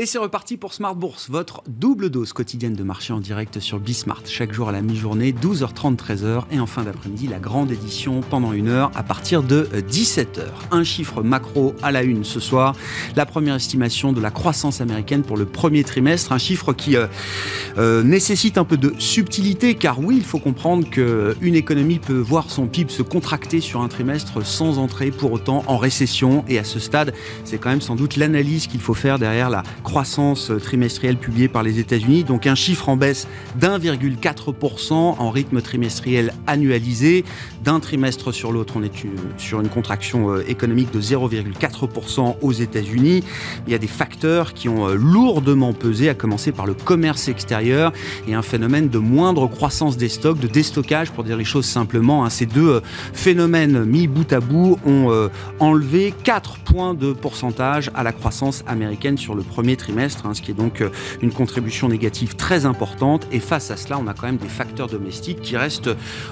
[0.00, 3.78] Et c'est reparti pour Smart Bourse, votre double dose quotidienne de marché en direct sur
[3.78, 4.22] Bismart.
[4.24, 6.44] Chaque jour à la mi-journée, 12h30, 13h.
[6.50, 10.46] Et en fin d'après-midi, la grande édition pendant une heure à partir de 17h.
[10.70, 12.74] Un chiffre macro à la une ce soir.
[13.14, 16.32] La première estimation de la croissance américaine pour le premier trimestre.
[16.32, 17.06] Un chiffre qui euh,
[17.76, 22.48] euh, nécessite un peu de subtilité car oui, il faut comprendre qu'une économie peut voir
[22.48, 26.42] son PIB se contracter sur un trimestre sans entrer pour autant en récession.
[26.48, 27.12] Et à ce stade,
[27.44, 29.89] c'est quand même sans doute l'analyse qu'il faut faire derrière la croissance
[30.60, 32.24] trimestrielle publiée par les États-Unis.
[32.24, 33.26] Donc un chiffre en baisse
[33.56, 37.24] d'1,4% en rythme trimestriel annualisé.
[37.64, 38.92] D'un trimestre sur l'autre, on est
[39.36, 43.22] sur une contraction euh, économique de 0,4% aux États-Unis.
[43.66, 47.28] Il y a des facteurs qui ont euh, lourdement pesé, à commencer par le commerce
[47.28, 47.92] extérieur
[48.26, 52.24] et un phénomène de moindre croissance des stocks, de déstockage, pour dire les choses simplement.
[52.24, 52.30] Hein.
[52.30, 52.80] Ces deux euh,
[53.12, 59.18] phénomènes mis bout à bout ont enlevé 4 points de pourcentage à la croissance américaine
[59.18, 63.26] sur le premier trimestre, hein, ce qui est donc euh, une contribution négative très importante.
[63.32, 65.90] Et face à cela, on a quand même des facteurs domestiques qui restent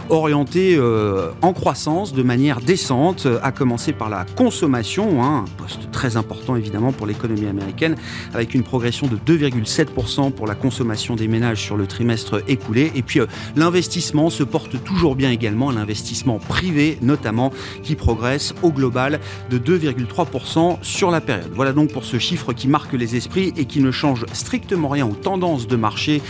[0.08, 5.90] orientés euh, en croissance de manière décente, à commencer par la consommation, hein, un poste
[5.90, 7.96] très important évidemment pour l'économie américaine,
[8.34, 12.92] avec une progression de 2,7% pour la consommation des ménages sur le trimestre écoulé.
[12.94, 13.26] Et puis euh,
[13.56, 20.78] l'investissement se porte toujours bien également, l'investissement privé notamment, qui progresse au global de 2,3%
[20.82, 21.50] sur la période.
[21.54, 25.06] Voilà donc pour ce chiffre qui marque les esprits et qui ne change strictement rien
[25.06, 26.22] aux tendances de marché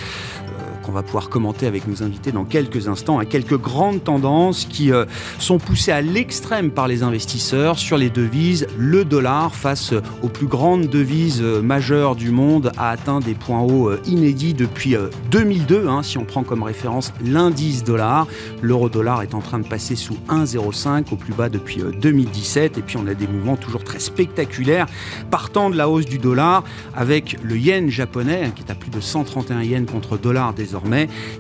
[0.88, 4.90] on va pouvoir commenter avec nos invités dans quelques instants, à quelques grandes tendances qui
[4.90, 5.04] euh,
[5.38, 8.66] sont poussées à l'extrême par les investisseurs sur les devises.
[8.78, 13.60] Le dollar, face aux plus grandes devises euh, majeures du monde, a atteint des points
[13.60, 14.96] hauts euh, inédits depuis
[15.30, 15.88] 2002.
[15.88, 18.26] Hein, si on prend comme référence l'indice dollar,
[18.62, 22.78] l'euro-dollar est en train de passer sous 1,05 au plus bas depuis 2017.
[22.78, 24.86] Et puis on a des mouvements toujours très spectaculaires
[25.30, 26.64] partant de la hausse du dollar
[26.96, 30.77] avec le yen japonais hein, qui est à plus de 131 yens contre dollar désormais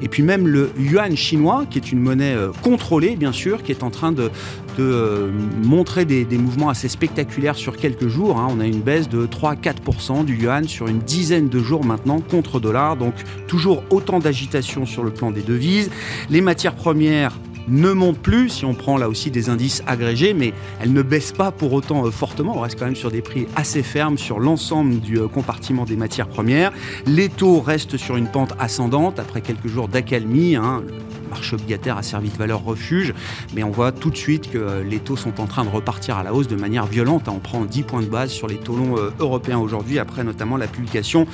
[0.00, 3.72] et puis même le yuan chinois, qui est une monnaie euh, contrôlée, bien sûr, qui
[3.72, 4.30] est en train de,
[4.78, 5.30] euh,
[5.64, 8.38] montrer des, mouvements assez spectaculaires sur quelques jours.
[8.38, 8.48] Hein.
[8.50, 12.60] On a une baisse de 3-4% du yuan sur une dizaine de jours maintenant contre
[12.60, 12.96] dollar.
[12.96, 13.14] Donc
[13.46, 15.90] toujours autant d'agitation sur le plan des devises.
[16.30, 17.36] Les matières premières
[17.68, 21.32] ne monte plus, si on prend là aussi des indices agrégés, mais elle ne baisse
[21.32, 22.56] pas pour autant euh, fortement.
[22.56, 25.96] On reste quand même sur des prix assez fermes sur l'ensemble du euh, compartiment des
[25.96, 26.72] matières premières.
[27.06, 30.56] Les taux restent sur une pente ascendante après quelques jours d'accalmie.
[30.56, 30.82] Hein
[31.28, 33.14] marché obligataire a servi de valeur refuge,
[33.54, 36.16] mais on voit tout de suite que euh, les taux sont en train de repartir
[36.16, 37.28] à la hausse de manière violente.
[37.28, 40.56] On prend 10 points de base sur les taux longs euh, européens aujourd'hui, après notamment
[40.56, 41.26] la publication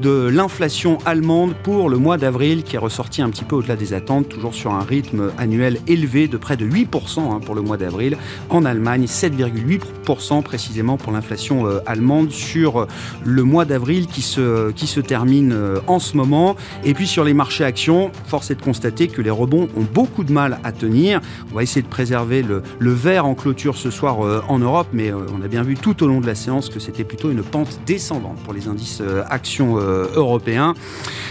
[0.00, 3.92] de l'inflation allemande pour le mois d'avril, qui est ressorti un petit peu au-delà des
[3.92, 7.76] attentes, toujours sur un rythme annuel élevé de près de 8% hein, pour le mois
[7.76, 8.16] d'avril.
[8.48, 12.86] En Allemagne, 7,8% précisément pour l'inflation euh, allemande sur
[13.24, 15.56] le mois d'avril qui se, qui se termine
[15.86, 16.56] en ce moment.
[16.84, 20.24] Et puis sur les marchés actions, force est de constater que les rebonds ont beaucoup
[20.24, 21.20] de mal à tenir.
[21.52, 24.88] On va essayer de préserver le, le vert en clôture ce soir euh, en Europe,
[24.92, 27.30] mais euh, on a bien vu tout au long de la séance que c'était plutôt
[27.30, 30.74] une pente descendante pour les indices euh, actions européens,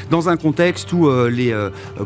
[0.10, 1.54] dans un contexte où les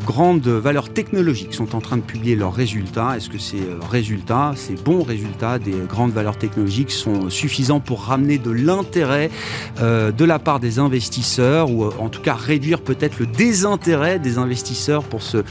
[0.05, 3.15] grandes valeurs technologiques sont en train de publier leurs résultats.
[3.15, 8.37] Est-ce que ces résultats, ces bons résultats des grandes valeurs technologiques sont suffisants pour ramener
[8.37, 9.29] de l'intérêt
[9.79, 15.03] de la part des investisseurs, ou en tout cas réduire peut-être le désintérêt des investisseurs
[15.03, 15.43] pour ce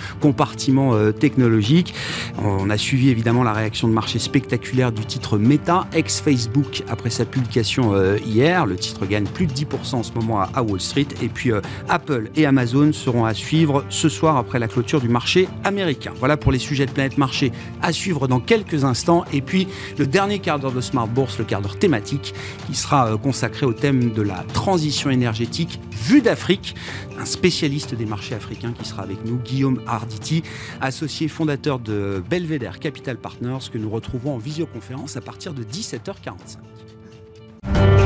[0.92, 1.94] euh, technologique.
[2.42, 7.24] On a suivi évidemment la réaction de marché spectaculaire du titre Meta, ex-Facebook, après sa
[7.24, 8.66] publication euh, hier.
[8.66, 11.06] Le titre gagne plus de 10% en ce moment à, Wall Street.
[11.22, 15.08] Et puis euh, Apple et Amazon seront à suivre ce soir après la clôture du
[15.08, 16.12] marché américain.
[16.18, 19.24] Voilà pour les sujets de Planète Marché à suivre dans quelques instants.
[19.32, 22.34] Et puis le dernier quart d'heure de Smart Bourse, le quart d'heure thématique,
[22.66, 26.74] qui sera consacré au thème de la transition énergétique vue d'Afrique
[27.22, 30.42] un spécialiste des marchés africains qui sera avec nous, Guillaume Arditi,
[30.80, 38.01] associé fondateur de Belvedere Capital Partners, que nous retrouvons en visioconférence à partir de 17h45.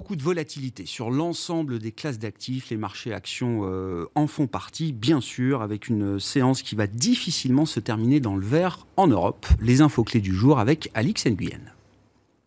[0.00, 2.70] Beaucoup de volatilité sur l'ensemble des classes d'actifs.
[2.70, 7.66] Les marchés actions euh, en font partie, bien sûr, avec une séance qui va difficilement
[7.66, 9.46] se terminer dans le vert en Europe.
[9.60, 11.74] Les infos clés du jour avec Alix Nguyen.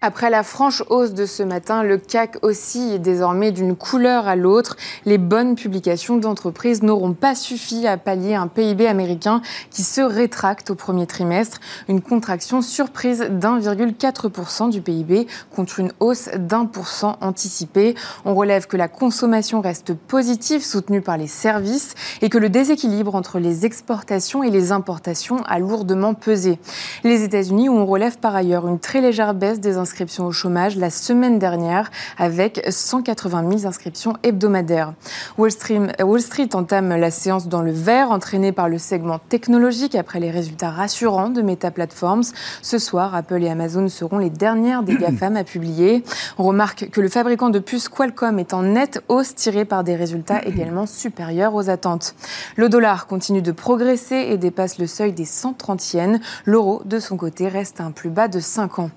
[0.06, 4.76] Après la franche hausse de ce matin, le CAC oscille désormais d'une couleur à l'autre.
[5.06, 9.42] Les bonnes publications d'entreprises n'auront pas suffi à pallier un PIB américain
[9.72, 11.62] qui se rétracte au premier trimestre.
[11.88, 17.96] Une contraction surprise d'1,4% du PIB contre une hausse d'un pour cent anticipée.
[18.26, 23.16] On relève que la consommation reste positive, soutenue par les services, et que le déséquilibre
[23.16, 26.60] entre les exportations et les importations a lourdement pesé.
[27.06, 30.76] Les États-Unis, où on relève par ailleurs une très légère baisse des inscriptions au chômage
[30.76, 34.94] la semaine dernière avec 180 000 inscriptions hebdomadaires.
[35.38, 39.94] Wall Street, Wall Street entame la séance dans le vert, entraînée par le segment technologique
[39.94, 42.24] après les résultats rassurants de Meta Platforms.
[42.64, 46.04] Ce soir, Apple et Amazon seront les dernières des GAFAM à publier.
[46.40, 49.96] On remarque que le fabricant de puces Qualcomm est en nette hausse tirée par des
[49.96, 52.16] résultats également supérieurs aux attentes.
[52.56, 56.20] Le dollar continue de progresser et dépasse le seuil des 130 yens.
[56.46, 58.90] L'euro, de son côté, reste à un plus bas de 5 ans.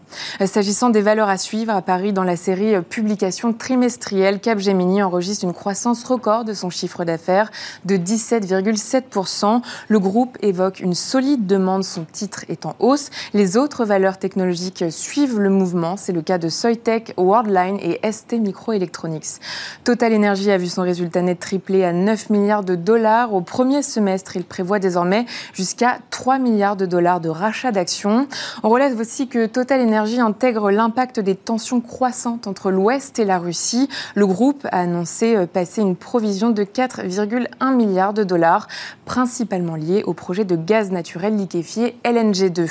[0.42, 5.44] S'agissant des valeurs à suivre à Paris dans la série euh, Publication trimestrielle, Capgemini enregistre
[5.44, 7.50] une croissance record de son chiffre d'affaires
[7.84, 9.62] de 17,7%.
[9.88, 13.10] Le groupe évoque une solide demande, son titre est en hausse.
[13.32, 15.96] Les autres valeurs technologiques suivent le mouvement.
[15.96, 19.40] C'est le cas de Soitec, Worldline et ST Microelectronics.
[19.84, 23.34] Total Energy a vu son résultat net triplé à 9 milliards de dollars.
[23.34, 28.28] Au premier semestre, il prévoit désormais jusqu'à 3 milliards de dollars de rachat d'actions.
[28.62, 33.38] On relève aussi que Total Energy intègre l'impact des tensions croissantes entre l'Ouest et la
[33.38, 33.88] Russie.
[34.14, 38.68] Le groupe a annoncé euh, passer une provision de 4,1 milliards de dollars,
[39.06, 42.70] principalement liée au projet de gaz naturel liquéfié LNG2.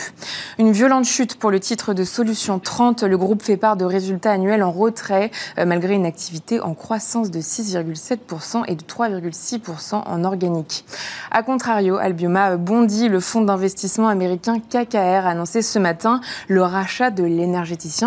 [0.59, 3.03] Une violente chute pour le titre de Solution 30.
[3.03, 7.31] Le groupe fait part de résultats annuels en retrait, euh, malgré une activité en croissance
[7.31, 10.85] de 6,7% et de 3,6% en organique.
[11.31, 13.09] A contrario, Albioma bondit.
[13.09, 17.23] Le fonds d'investissement américain KKR a annoncé ce matin le rachat de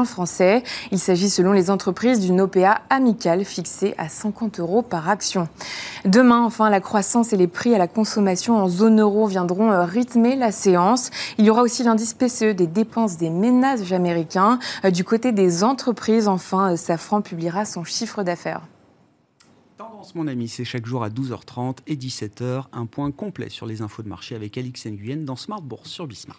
[0.05, 0.63] français.
[0.93, 5.49] Il s'agit selon les entreprises d'une OPA amicale fixée à 50 euros par action.
[6.05, 9.85] Demain, enfin, la croissance et les prix à la consommation en zone euro viendront euh,
[9.85, 11.11] rythmer la séance.
[11.39, 14.59] Il y aura aussi l'indice PCE des dépenses des ménages américains.
[14.85, 18.63] Euh, du côté des entreprises, enfin, euh, Safran publiera son chiffre d'affaires.
[19.77, 22.65] Tendance, mon ami, c'est chaque jour à 12h30 et 17h.
[22.73, 26.07] Un point complet sur les infos de marché avec Alix Nguyen dans Smart Bourse sur
[26.07, 26.37] Bismart.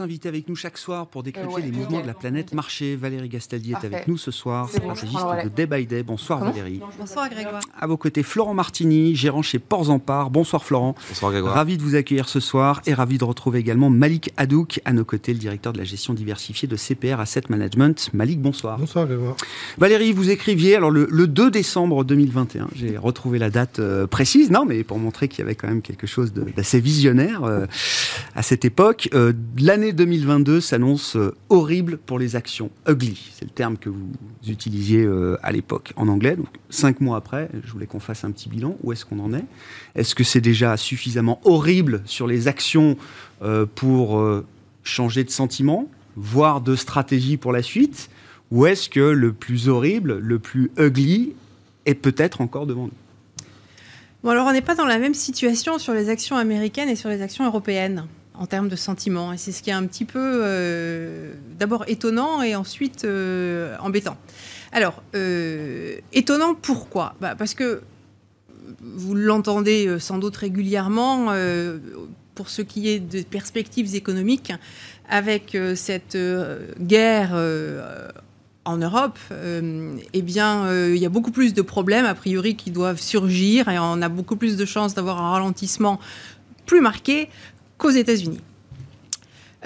[0.00, 2.96] Trois invités avec nous chaque soir pour décrypter les mouvements de la planète marché.
[2.96, 6.02] Valérie Gastaldi est avec nous ce soir, stratégiste de Day by Day.
[6.02, 6.80] Bonsoir Valérie.
[6.98, 7.60] Bonsoir Grégoire.
[7.78, 10.30] À vos côtés, Florent Martini, gérant chez Ports en Part.
[10.30, 10.94] Bonsoir Florent.
[11.06, 11.52] Bonsoir Grégoire.
[11.52, 15.04] Ravi de vous accueillir ce soir et ravi de retrouver également Malik Hadouk à nos
[15.04, 18.08] côtés, le directeur de la gestion diversifiée de CPR Asset Management.
[18.14, 18.78] Malik, bonsoir.
[18.78, 19.36] Bonsoir Grégoire.
[19.76, 24.64] Valérie, vous écriviez, alors le, 2 décembre 2021, j'ai retrouvé la date euh, précise, non,
[24.64, 27.66] mais pour montrer qu'il y avait quand même quelque chose d'assez visionnaire euh,
[28.34, 29.10] à cette époque.
[29.12, 32.70] Euh, l'année 2022 s'annonce euh, horrible pour les actions.
[32.88, 34.08] Ugly, c'est le terme que vous
[34.46, 36.36] utilisiez euh, à l'époque en anglais.
[36.70, 38.76] Cinq mois après, je voulais qu'on fasse un petit bilan.
[38.82, 39.44] Où est-ce qu'on en est?
[39.94, 42.96] Est-ce que c'est déjà suffisamment horrible sur les actions
[43.42, 44.22] euh, pour
[44.82, 48.10] changer de sentiment, voire de stratégie pour la suite?
[48.50, 51.34] Ou est-ce que le plus horrible, le plus ugly,
[51.86, 53.44] est peut-être encore devant nous?
[54.22, 57.08] Bon, alors on n'est pas dans la même situation sur les actions américaines et sur
[57.08, 58.06] les actions européennes
[58.40, 59.32] en termes de sentiments.
[59.32, 64.16] Et c'est ce qui est un petit peu euh, d'abord étonnant et ensuite euh, embêtant.
[64.72, 67.14] Alors, euh, étonnant pourquoi?
[67.20, 67.82] Bah Parce que
[68.80, 71.34] vous l'entendez sans doute régulièrement,
[72.34, 74.52] pour ce qui est des perspectives économiques,
[75.08, 76.16] avec cette
[76.80, 77.34] guerre
[78.64, 83.00] en Europe, eh bien, il y a beaucoup plus de problèmes, a priori, qui doivent
[83.00, 85.98] surgir et on a beaucoup plus de chances d'avoir un ralentissement
[86.70, 87.28] plus marqué
[87.80, 88.40] qu'aux États-Unis.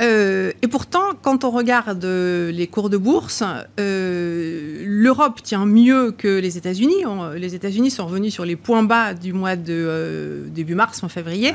[0.01, 3.43] Euh, et pourtant, quand on regarde les cours de bourse,
[3.79, 7.05] euh, l'Europe tient mieux que les États-Unis.
[7.37, 11.09] Les États-Unis sont revenus sur les points bas du mois de euh, début mars, en
[11.09, 11.53] février,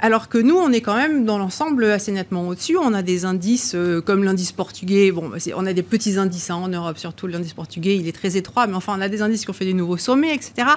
[0.00, 2.76] alors que nous, on est quand même dans l'ensemble assez nettement au-dessus.
[2.76, 5.10] On a des indices comme l'indice portugais.
[5.10, 8.12] Bon, bah, on a des petits indices hein, en Europe, surtout l'indice portugais, il est
[8.12, 10.68] très étroit, mais enfin, on a des indices qui ont fait des nouveaux sommets, etc.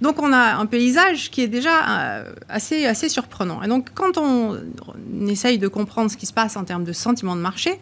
[0.00, 3.62] Donc, on a un paysage qui est déjà assez, assez surprenant.
[3.62, 4.56] Et donc, quand on
[5.28, 7.78] essaye de comprendre ce qui se passe en termes de sentiment de marché.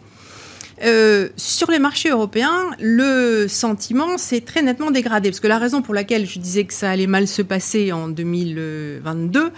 [0.83, 5.29] Euh, sur les marchés européens, le sentiment s'est très nettement dégradé.
[5.29, 8.09] Parce que la raison pour laquelle je disais que ça allait mal se passer en
[8.09, 9.51] 2022,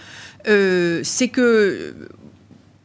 [0.46, 1.94] euh, c'est que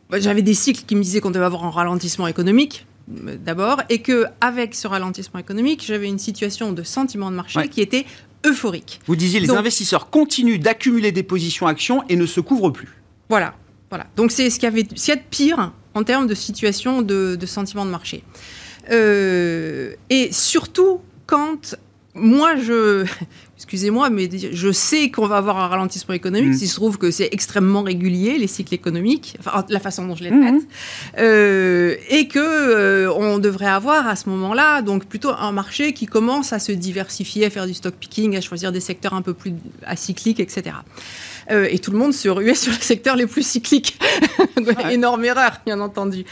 [0.09, 3.99] bah, j'avais des cycles qui me disaient qu'on devait avoir un ralentissement économique d'abord, et
[3.99, 8.05] que avec ce ralentissement économique, j'avais une situation de sentiment de marché qui était
[8.45, 9.01] euphorique.
[9.05, 12.89] Vous disiez, les investisseurs continuent d'accumuler des positions actions et ne se couvrent plus.
[13.29, 13.55] Voilà,
[13.93, 14.07] voilà.
[14.15, 17.85] Donc c'est ce qu'il y a de pire en termes de situation de, de sentiment
[17.85, 18.23] de marché.
[18.91, 21.75] Euh, et surtout quand
[22.15, 23.05] moi, je,
[23.57, 26.49] excusez-moi, mais je sais qu'on va avoir un ralentissement économique.
[26.49, 26.57] Mm.
[26.57, 30.23] S'il se trouve que c'est extrêmement régulier, les cycles économiques, enfin, la façon dont je
[30.23, 30.67] les traite, mm.
[31.19, 36.05] euh, et que euh, on devrait avoir à ce moment-là, donc plutôt un marché qui
[36.05, 39.33] commence à se diversifier, à faire du stock picking, à choisir des secteurs un peu
[39.33, 39.53] plus
[39.85, 40.75] acycliques, etc.
[41.51, 43.99] Euh, et tout le monde se ruait sur les secteurs les plus cycliques.
[44.89, 46.25] Énorme erreur, bien entendu.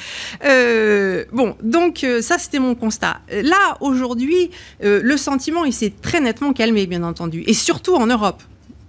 [0.45, 3.21] Euh, bon, donc euh, ça, c'était mon constat.
[3.31, 4.51] Là, aujourd'hui,
[4.81, 8.41] le sentiment, il s'est très nettement calmé, bien entendu, et surtout en Europe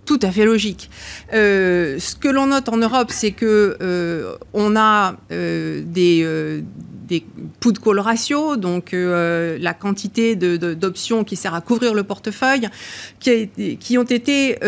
[0.04, 0.90] tout à fait logique.
[1.30, 6.62] ce que l'on note en Europe, c'est que on a des,
[7.08, 7.24] des
[7.60, 12.68] put call ratio, donc la quantité d'options qui sert à couvrir le portefeuille,
[13.20, 13.48] qui,
[13.78, 14.58] qui ont été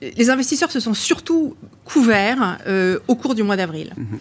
[0.00, 3.92] les investisseurs se sont surtout couverts euh, au cours du mois d'avril.
[3.96, 4.18] Mhm.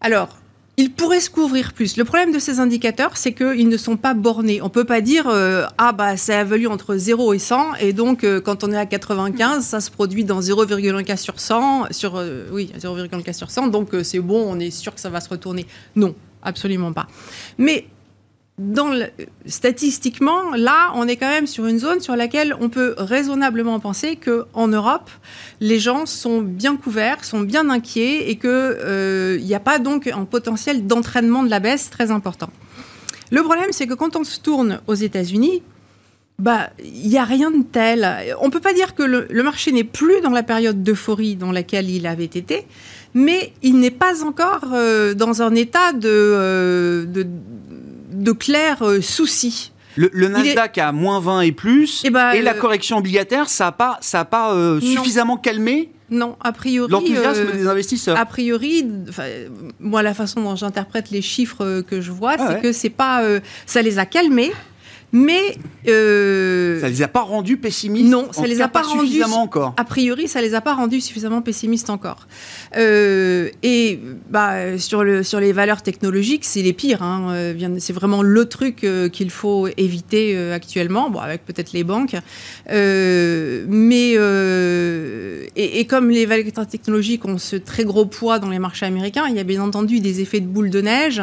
[0.00, 0.36] Alors,
[0.78, 1.96] ils pourraient se couvrir plus.
[1.98, 4.62] Le problème de ces indicateurs, c'est qu'ils ne sont pas bornés.
[4.62, 7.74] On ne peut pas dire euh, ah bah ça a valu entre 0 et 100
[7.74, 11.38] et donc euh, quand on est à 95, ça se produit dans 0,1 cas sur
[11.38, 15.10] 100 sur oui 0,1 cas sur 100 donc c'est bon, on est sûr que ça
[15.10, 15.66] va se retourner.
[15.94, 17.06] Non, absolument pas.
[17.58, 17.86] Mais
[19.46, 24.16] statistiquement, là, on est quand même sur une zone sur laquelle on peut raisonnablement penser
[24.16, 25.10] qu'en Europe,
[25.60, 30.06] les gens sont bien couverts, sont bien inquiets et qu'il euh, n'y a pas donc
[30.06, 32.50] un potentiel d'entraînement de la baisse très important.
[33.30, 35.62] Le problème, c'est que quand on se tourne aux États-Unis,
[36.38, 38.36] bah, il n'y a rien de tel.
[38.40, 41.52] On ne peut pas dire que le, marché n'est plus dans la période d'euphorie dans
[41.52, 42.66] laquelle il avait été,
[43.14, 47.26] mais il n'est pas encore euh, dans un état de, euh, de
[48.22, 49.72] de clairs euh, soucis.
[49.96, 53.72] Le, Nasdaq a moins 20 et plus, eh ben, et, la correction obligataire, ça n'a
[53.72, 56.92] pas, ça pas euh, suffisamment calmé non, a priori.
[56.92, 58.18] L'enthousiasme euh, des investisseurs.
[58.18, 58.86] A priori,
[59.80, 63.22] moi, la façon dont j'interprète les chiffres que je vois, ah c'est que c'est pas,
[63.64, 64.52] ça les a calmés,
[65.12, 65.56] mais
[65.88, 68.10] euh, ça les a pas rendus pessimistes.
[68.10, 69.74] Non, ça les a pas, rendus suffisamment encore.
[69.76, 72.26] A priori, ça les a pas rendus suffisamment pessimistes encore.
[72.76, 74.00] Euh, et
[74.30, 77.02] bah sur le sur les valeurs technologiques, c'est les pires.
[77.02, 77.28] Hein.
[77.32, 81.10] Euh, c'est vraiment le truc qu'il faut éviter actuellement.
[81.10, 82.16] Bon, avec peut-être les banques,
[82.70, 84.12] mais
[85.54, 89.26] et, et, comme les valeurs technologiques ont ce très gros poids dans les marchés américains,
[89.28, 91.22] il y a bien entendu des effets de boule de neige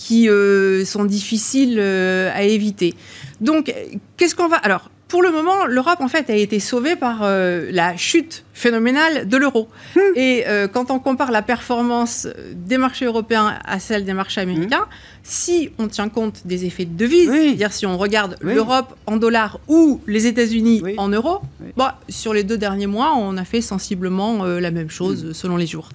[0.00, 2.94] qui euh, sont difficiles euh, à éviter.
[3.42, 3.72] Donc,
[4.16, 4.56] qu'est-ce qu'on va...
[4.56, 9.28] Alors, pour le moment, l'Europe, en fait, a été sauvée par euh, la chute phénoménale
[9.28, 9.68] de l'euro.
[9.94, 10.00] Hmm.
[10.16, 14.86] Et quand on compare la performance des marchés européens à celle des marchés américains,
[15.22, 19.60] si on tient compte des effets de devise, c'est-à-dire si on regarde l'Europe en dollars
[19.68, 21.40] ou les États-Unis en euros,
[21.76, 25.32] bah, sur les deux derniers mois, on a fait sensiblement la même chose hmm.
[25.32, 25.88] selon les jours.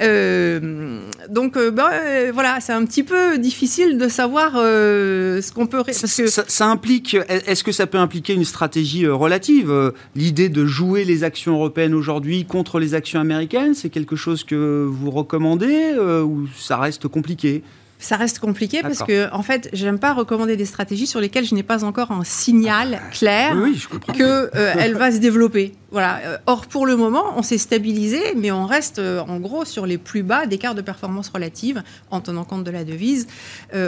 [0.00, 5.66] Euh, donc, euh, bah, euh, voilà, c'est un petit peu difficile de savoir ce qu'on
[5.66, 5.82] peut.
[5.84, 6.26] Parce que...
[6.26, 7.16] ça, implique.
[7.28, 12.44] Est-ce que ça peut impliquer une stratégie relative L'idée de jouer les actions européennes aujourd'hui
[12.44, 17.62] contre les actions américaines, c'est quelque chose que vous recommandez ou ça reste compliqué?
[17.98, 21.54] Ça reste compliqué parce que, en fait, j'aime pas recommander des stratégies sur lesquelles je
[21.54, 23.56] n'ai pas encore un signal clair
[24.16, 25.74] que euh, elle va se développer.
[25.90, 26.20] Voilà.
[26.24, 29.84] Euh, or, pour le moment, on s'est stabilisé, mais on reste euh, en gros sur
[29.84, 33.26] les plus bas d'écart de performance relative en tenant compte de la devise.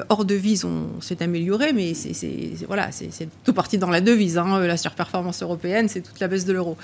[0.09, 4.39] hors devise, on s'est amélioré, mais c'est voilà, c'est tout parti dans la devise.
[4.39, 4.59] Hein.
[4.67, 6.77] La surperformance européenne, c'est toute la baisse de l'euro.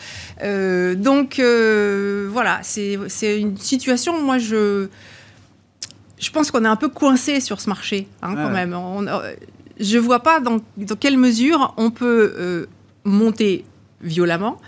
[0.97, 4.23] donc voilà, c'est une situation.
[4.23, 4.89] Moi, je
[6.19, 8.73] je pense qu'on est un peu coincé sur ce marché, hein, quand même.
[8.75, 9.35] Euh,
[9.79, 10.59] je ne vois pas dans,
[10.99, 12.67] quelle mesure on peut euh,
[13.05, 13.65] monter
[14.01, 14.59] violemment,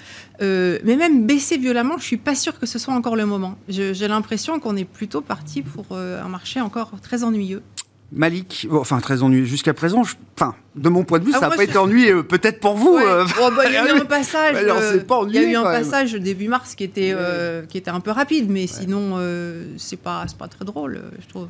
[0.41, 3.27] euh, mais même baisser violemment, je ne suis pas sûre que ce soit encore le
[3.27, 3.57] moment.
[3.69, 7.63] J'ai l'impression qu'on est plutôt parti pour un marché encore très ennuyeux.
[8.11, 10.03] Malik, enfin très ennuyeux jusqu'à présent.
[10.35, 12.23] enfin, de mon point de vue, ah, ça n'a pas été ennuyeux.
[12.23, 12.99] Peut-être pour vous.
[12.99, 14.57] Oh, bah, il y a eu un passage.
[14.61, 18.11] il y a eu un passage début mars qui était euh, qui était un peu
[18.11, 21.49] rapide, mais sinon euh, c'est pas c'est pas très drôle, je trouve.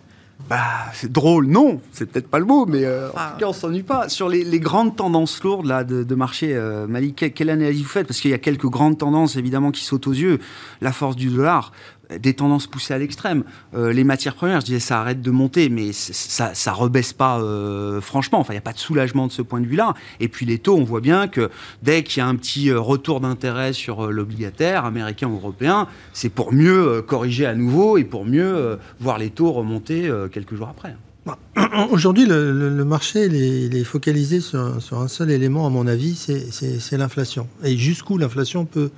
[0.48, 0.56] Bah,
[0.94, 3.82] c'est drôle, non, c'est peut-être pas le mot, mais euh, en tout cas, on s'ennuie
[3.82, 4.08] pas.
[4.08, 6.56] Sur les, grandes tendances lourdes là, de, marché,
[6.88, 8.06] Malik, quelle analyse vous faites?
[8.06, 10.38] Parce qu'il y a quelques grandes tendances, évidemment, qui sautent aux yeux.
[10.80, 11.72] La force du dollar,
[12.16, 13.44] des tendances poussées à l'extrême.
[13.74, 17.40] Euh, les matières premières, je disais, ça arrête de monter, mais ça, ça rebaisse pas
[17.40, 18.40] euh, franchement.
[18.40, 19.94] Enfin, il n'y a pas de soulagement de ce point de vue-là.
[20.20, 21.50] Et puis les taux, on voit bien que
[21.82, 26.28] dès qu'il y a un petit euh, retour d'intérêt sur l'obligataire américain ou européen, c'est
[26.28, 30.96] pour mieux corriger à nouveau et pour mieux voir les taux remonter quelques jours après.
[31.28, 31.38] Bah,
[31.90, 37.46] Aujourd'hui, le, marché est, focalisé sur, un seul élément, à mon avis, c'est l'inflation.
[37.62, 38.90] Et jusqu'où l'inflation peut,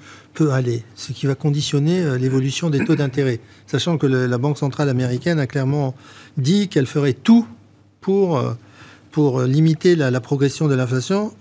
[0.51, 3.41] aller, ce qui va conditionner euh, l'évolution des taux d'intérêt.
[3.67, 5.95] Sachant que la Banque centrale américaine a clairement
[6.39, 7.47] dit qu'elle ferait tout
[8.01, 8.55] pour, euh,
[9.11, 11.33] pour limiter la progression de l'inflation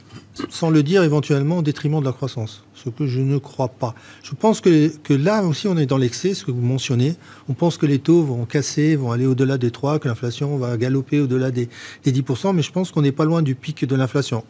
[0.49, 3.93] sans le dire éventuellement au détriment de la croissance, ce que je ne crois pas.
[4.23, 7.15] Je pense que, que là aussi on est dans l'excès, ce que vous mentionnez.
[7.49, 10.77] On pense que les taux vont casser, vont aller au-delà des 3, que l'inflation va
[10.77, 11.69] galoper au-delà des,
[12.03, 14.43] des 10%, mais je pense qu'on n'est pas loin du pic de l'inflation.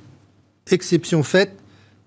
[0.69, 1.55] Exception faite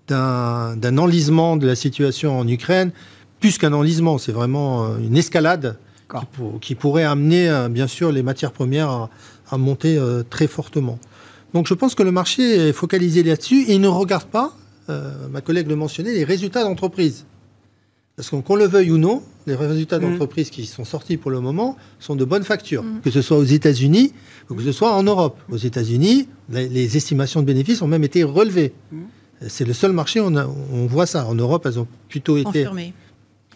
[0.07, 2.91] d'un enlisement de la situation en Ukraine,
[3.39, 5.77] plus qu'un enlisement, c'est vraiment euh, une escalade
[6.61, 9.09] qui, pourrait amener euh, bien sûr les matières premières à,
[9.49, 10.99] à monter euh, très fortement.
[11.53, 14.55] Donc je pense que le marché est focalisé là-dessus et il ne regarde pas,
[14.89, 17.25] euh, ma collègue le mentionnait, les résultats d'entreprise.
[18.15, 20.01] Parce qu'on le veuille ou non, les résultats mm.
[20.01, 23.01] d'entreprise qui sont sortis pour le moment sont de bonnes factures, mm.
[23.03, 24.13] que ce soit aux États-Unis
[24.49, 25.39] ou que ce soit en Europe.
[25.51, 28.73] Aux États-Unis, les, estimations de bénéfices ont même été relevées.
[28.91, 28.97] Mm.
[29.47, 31.25] C'est le seul marché où on, voit ça.
[31.25, 32.67] En Europe, elles ont plutôt été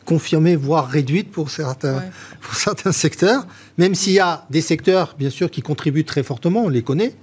[0.06, 2.04] confirmées, voire réduites pour certains,
[2.42, 3.46] pour certains secteurs,
[3.77, 7.13] même s'il y a des secteurs, bien sûr, qui contribuent très fortement, on les connaît,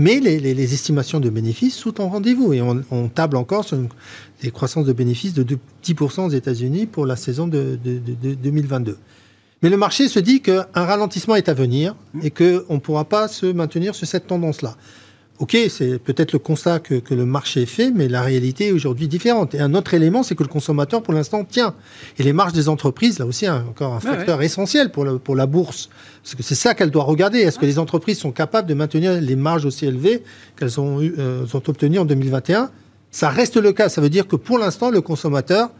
[0.00, 3.76] mais les, estimations de bénéfices sont en rendez-vous et on, table encore sur
[4.42, 8.96] des croissances de bénéfices de 10% aux États-Unis pour la saison de, 2022.
[9.62, 13.28] Mais le marché se dit qu'un ralentissement est à venir et qu'on ne pourra pas
[13.28, 14.74] se maintenir sur cette tendance-là.
[15.40, 19.54] Ok, c'est peut-être le constat que, le marché fait, mais la réalité est aujourd'hui différente.
[19.54, 21.74] Et un autre élément, c'est que le consommateur, pour l'instant, tient.
[22.18, 25.88] Et les marges des entreprises, là aussi, encore un facteur essentiel pour, pour la bourse.
[26.22, 27.38] Parce que c'est ça qu'elle doit regarder.
[27.38, 30.22] Est-ce que les entreprises sont capables de maintenir les marges aussi élevées
[30.58, 32.70] qu'elles ont, euh, ont obtenues en 2021
[33.10, 33.88] Ça reste le cas.
[33.88, 35.70] Ça veut dire que pour l'instant, le consommateur,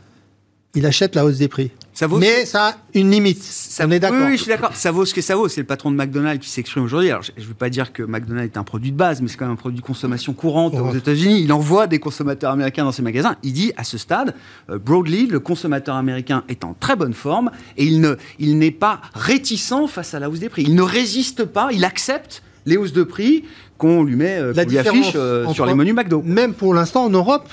[0.75, 1.71] il achète la hausse des prix.
[2.00, 3.42] Ça vaut Mais ça a une limite.
[3.42, 4.26] Ça, on est d'accord.
[4.26, 4.75] Oui, je suis d'accord.
[4.75, 5.49] Ça vaut ce que ça vaut.
[5.49, 7.11] C'est le patron de McDonald's qui s'exprime aujourd'hui.
[7.11, 9.37] Alors, je ne veux pas dire que McDonald's est un produit de base, mais c'est
[9.37, 11.42] quand même un produit de consommation courante aux États-Unis.
[11.42, 13.37] Il envoie des consommateurs américains dans ses magasins.
[13.42, 14.35] Il dit à ce stade,
[14.71, 18.71] euh, broadly, le consommateur américain est en très bonne forme et il ne, il n'est
[18.71, 20.62] pas réticent face à la hausse des prix.
[20.62, 21.69] Il ne résiste pas.
[21.71, 23.45] Il accepte les hausses de prix
[23.76, 26.23] qu'on lui met, euh, qu'on lui affiche euh, sur les menus McDo.
[26.25, 27.50] Même pour l'instant en Europe,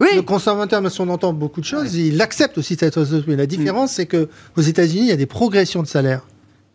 [0.00, 0.08] oui.
[0.14, 3.20] Le consommateur, même si on entend beaucoup de choses, il accepte aussi cette hausse de
[3.20, 3.36] prix.
[3.36, 3.94] La différence, mm.
[3.94, 6.26] c'est que aux États-Unis, il y a des progressions de salaire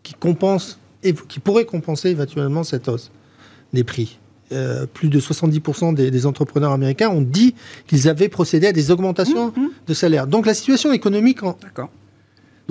[0.02, 3.10] qui compensent et qui pourraient compenser éventuellement cette hausse
[3.72, 4.18] des prix.
[4.50, 7.54] Euh, plus de 70% des, entrepreneurs américains ont dit
[7.86, 9.70] qu'ils avaient procédé à des augmentations mm, mm.
[9.86, 10.26] de salaire.
[10.26, 11.56] Donc la situation économique, en...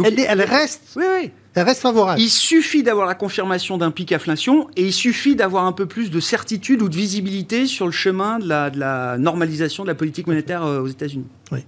[0.06, 0.82] elle, elle, reste.
[0.96, 2.22] Oui, oui elle reste favorable.
[2.22, 6.10] Il suffit d'avoir la confirmation d'un pic inflation et il suffit d'avoir un peu plus
[6.10, 10.64] de certitude ou de visibilité sur le chemin de la, normalisation de la politique monétaire
[10.64, 11.26] euh, aux États-Unis.
[11.52, 11.60] Oui,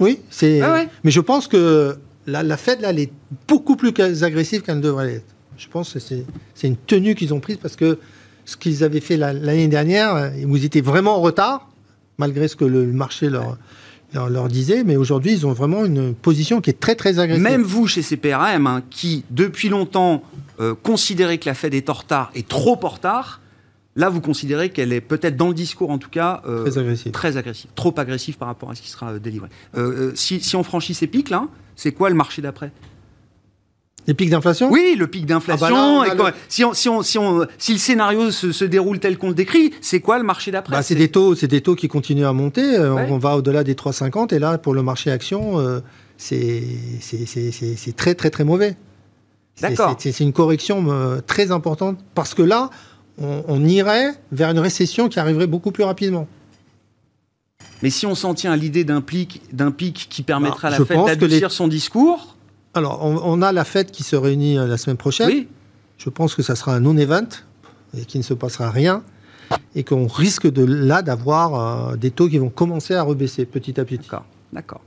[0.00, 0.60] oui, c'est.
[0.60, 3.12] Ah mais je pense que la, Fed là, elle est
[3.48, 5.34] beaucoup plus agressive qu'elle ne devrait l'être.
[5.56, 6.24] Je pense que c'est
[6.66, 7.98] une tenue qu'ils ont prise parce que
[8.44, 11.70] ce qu'ils avaient fait l'année dernière, euh, ils étaient vraiment en retard,
[12.18, 13.56] malgré ce que le marché leur
[14.14, 17.42] leur, disait, mais aujourd'hui, ils ont vraiment une position qui est très, très agressive.
[17.42, 20.22] Même vous, chez CPRM, hein, qui, depuis longtemps,
[20.60, 23.40] euh, considérez que la Fed est en retard et trop en retard,
[23.96, 27.12] là, vous considérez qu'elle est peut-être, dans le discours en tout cas, euh, très, agressive.
[27.12, 27.70] très agressive.
[27.74, 29.48] Trop agressive par rapport à ce qui sera euh, délivré.
[30.14, 32.70] Si, si, on franchit ces pics, là, c'est quoi le marché d'après?
[34.06, 34.70] Les pics d'inflation?
[34.70, 36.02] Oui, le pic d'inflation.
[36.02, 39.28] Ah bah si, on, si, on, si, on, si, le scénario se, déroule tel qu'on
[39.28, 40.72] le décrit, c'est quoi le marché d'après?
[40.72, 42.76] Bah, C'est des taux, c'est des taux qui continuent à monter.
[42.76, 45.80] Euh, on, va au-delà des 3,50 et là, pour le marché action, euh,
[46.16, 46.62] c'est
[47.96, 48.76] très très très mauvais.
[49.60, 49.96] D'accord.
[49.98, 52.70] C'est une correction euh, très importante parce que là,
[53.18, 56.26] on, irait vers une récession qui arriverait beaucoup plus rapidement.
[57.82, 59.42] Mais si on s'en tient à l'idée d'un pic,
[59.76, 62.31] pic qui permettra bah, à la Fed d'adoucir son discours,
[62.74, 65.28] alors, on, a la fête qui se réunit euh, la semaine prochaine.
[65.28, 65.48] Oui.
[65.98, 67.28] Je pense que ça sera un non-event
[67.96, 69.02] et qu'il ne se passera rien
[69.74, 73.78] et qu'on risque de là d'avoir euh, des taux qui vont commencer à rebaisser petit
[73.78, 73.98] à petit.
[73.98, 74.80] D'accord, d'accord.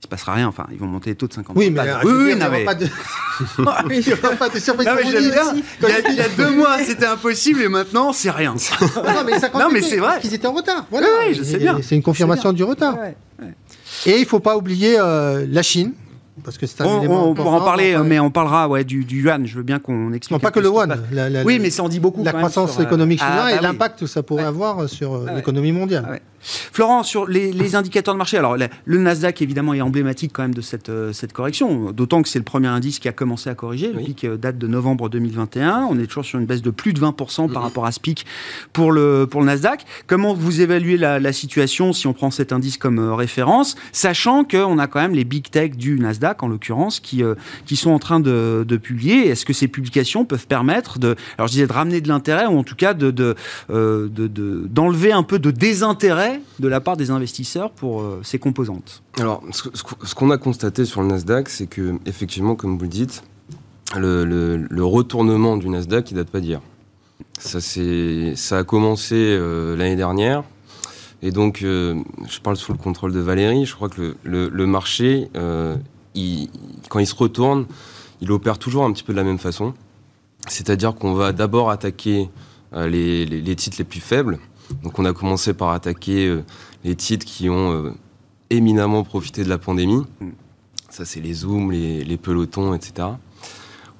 [0.00, 2.12] Il se passera rien, enfin, ils vont monter les taux de 50 Oui, mais oui,
[2.12, 2.86] oui, il n'y aura pas de...
[3.90, 4.88] il aura pas de surprise.
[5.04, 8.54] il, y a, deux mois, c'était impossible et maintenant, c'est rien.
[8.80, 10.20] non, mais, 50 non, mais c'est vrai.
[10.20, 10.86] Qu'ils étaient en retard.
[10.90, 11.08] Voilà.
[11.26, 11.78] Oui, je sais bien.
[11.82, 12.96] C'est une confirmation du retard.
[14.06, 15.92] Et il ne faut pas oublier euh, la Chine
[16.44, 19.46] parce que c'est un on, pourra en parler, mais on parlera ouais, du, yuan.
[19.46, 20.32] Je veux bien qu'on explique.
[20.36, 20.96] Non, pas que le yuan.
[21.44, 22.24] oui, mais ça en dit beaucoup.
[22.24, 25.34] La croissance économique chinoise ah, et bah l'impact que ça pourrait avoir sur euh, ah
[25.34, 26.04] l'économie mondiale.
[26.08, 30.54] Ah Florent, sur les, indicateurs de marché, alors le Nasdaq évidemment est emblématique quand même
[30.54, 33.54] de cette, euh, cette correction, d'autant que c'est le premier indice qui a commencé à
[33.54, 33.92] corriger.
[33.92, 35.86] Le pic euh, date de novembre 2021.
[35.90, 38.24] On est toujours sur une baisse de plus de 20% par rapport à ce pic
[38.72, 39.84] pour le, pour le Nasdaq.
[40.06, 44.78] Comment vous évaluez la, situation si on prend cet indice comme euh, référence, sachant qu'on
[44.78, 47.22] a quand même les big tech du Nasdaq en l'occurrence qui,
[47.66, 51.48] qui sont en train de, de publier Est-ce que ces publications peuvent permettre de, alors
[51.48, 53.36] je disais de ramener de l'intérêt ou en tout cas de, de,
[53.68, 56.27] d'enlever un peu de désintérêt
[56.58, 61.02] de la part des investisseurs pour euh, ces composantes Alors, ce, qu'on a constaté sur
[61.02, 63.22] le Nasdaq, c'est que, effectivement, comme vous le dites,
[63.96, 66.60] le, retournement du Nasdaq, il date pas d'hier.
[67.38, 70.44] Ça, ça a commencé euh, l'année dernière.
[71.22, 73.64] Et donc, euh, je parle sous le contrôle de Valérie.
[73.64, 77.66] Je crois que le, marché, quand il se retourne,
[78.20, 79.74] il opère toujours un petit peu de la même façon.
[80.48, 82.28] C'est-à-dire qu'on va d'abord attaquer
[82.72, 84.38] les, titres les plus faibles,
[84.82, 86.44] donc on a commencé par attaquer euh,
[86.84, 87.92] les titres qui ont euh,
[88.50, 90.02] éminemment profité de la pandémie.
[90.90, 93.08] Ça, c'est les Zooms, les, pelotons, etc.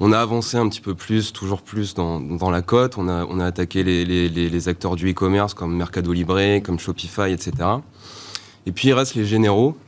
[0.00, 2.96] On a avancé un petit peu plus, toujours plus dans, la cote.
[2.96, 7.52] On a, on a attaqué les, acteurs du e-commerce comme Mercado Libre, comme Shopify, etc.
[8.66, 9.78] Et puis il reste les généraux,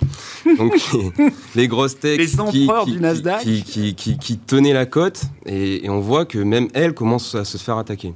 [0.56, 0.72] donc
[1.54, 5.22] les, grosses techs qui, qui, tenaient la cote.
[5.44, 8.14] Et, et, on voit que même elles commencent à se faire attaquer.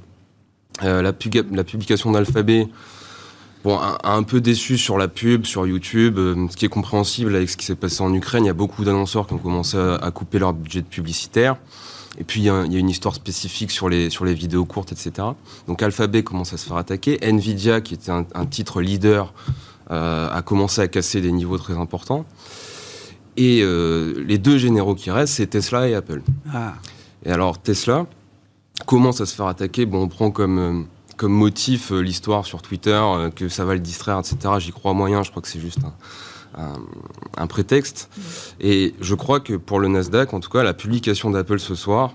[0.83, 2.67] Euh, la, publication d'Alphabet
[3.63, 7.35] bon, a, un peu déçu sur la pub, sur YouTube, euh, ce qui est compréhensible
[7.35, 8.43] avec ce qui s'est passé en Ukraine.
[8.43, 11.55] Il y a beaucoup d'annonceurs qui ont commencé à, couper leur budget publicitaire.
[12.17, 15.27] Et puis, il y, a, une histoire spécifique sur les, sur les vidéos courtes, etc.
[15.67, 17.19] Donc, Alphabet commence à se faire attaquer.
[17.21, 19.33] Nvidia, qui était un, titre leader,
[19.91, 22.25] euh, a commencé à casser des niveaux très importants.
[23.37, 26.21] Et les deux généraux qui restent, c'est Tesla et Apple.
[26.53, 26.75] Ah.
[27.25, 28.05] Et alors, Tesla,
[28.85, 29.85] commence à se faire attaquer.
[29.85, 30.83] Bon, on prend comme, euh,
[31.17, 34.37] comme motif euh, l'histoire sur Twitter, euh, que ça va le distraire, etc.
[34.59, 35.79] J'y crois moyen, je crois que c'est juste
[37.37, 38.09] un, prétexte.
[38.59, 42.13] Et je crois que pour le Nasdaq, en tout cas, la publication d'Apple ce soir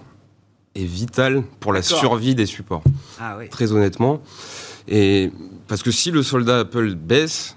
[0.75, 2.83] est vitale pour la survie des supports.
[3.18, 4.23] Ah Très honnêtement.
[4.88, 5.31] Et
[5.68, 7.57] parce que si le soldat Apple baisse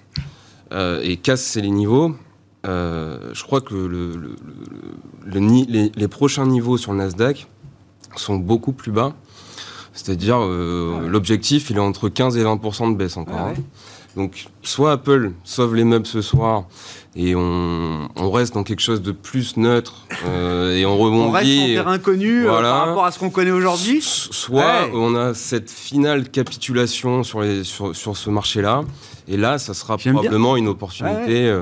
[0.72, 2.16] et casse les niveaux,
[2.66, 4.36] je crois que le,
[5.26, 7.48] les, les, prochains niveaux sur le Nasdaq
[8.16, 9.14] sont beaucoup plus bas.
[9.94, 13.38] C'est-à-dire, euh, l'objectif, il est entre 15 et 20% de baisse encore.
[13.38, 13.54] Hein.
[14.16, 16.66] Donc, soit Apple sauve les meubles ce soir
[17.16, 21.28] et on, reste dans quelque chose de plus neutre euh, et on rebondit.
[21.28, 24.00] On reste en terrain inconnu euh, par rapport à ce qu'on connaît aujourd'hui.
[24.02, 28.84] Soit on a cette finale capitulation sur, les, sur, sur ce marché-là
[29.28, 31.60] et là, ça sera probablement une opportunité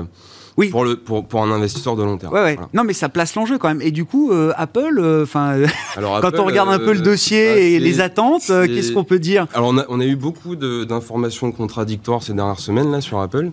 [0.56, 0.68] oui.
[0.68, 2.32] pour, le, pour, pour, un investisseur de long terme.
[2.32, 2.58] Ouais, ouais.
[2.72, 3.82] Non, mais ça place l'enjeu quand même.
[3.82, 5.56] Et du coup, euh, Apple, euh, enfin,
[5.94, 9.18] quand on regarde un peu le euh, dossier bah, et les attentes, qu'est-ce qu'on peut
[9.18, 9.46] dire?
[9.54, 13.50] Alors, on a, on a, eu beaucoup d'informations contradictoires ces dernières semaines là sur Apple.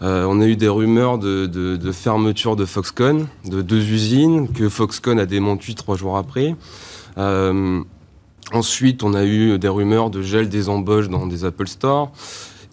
[0.00, 4.68] on a eu des rumeurs de, de, de, fermeture de Foxconn, de deux usines, que
[4.68, 6.54] Foxconn a démenti trois jours après.
[8.52, 12.12] ensuite, on a eu des rumeurs de gel des embauches dans des Apple Store.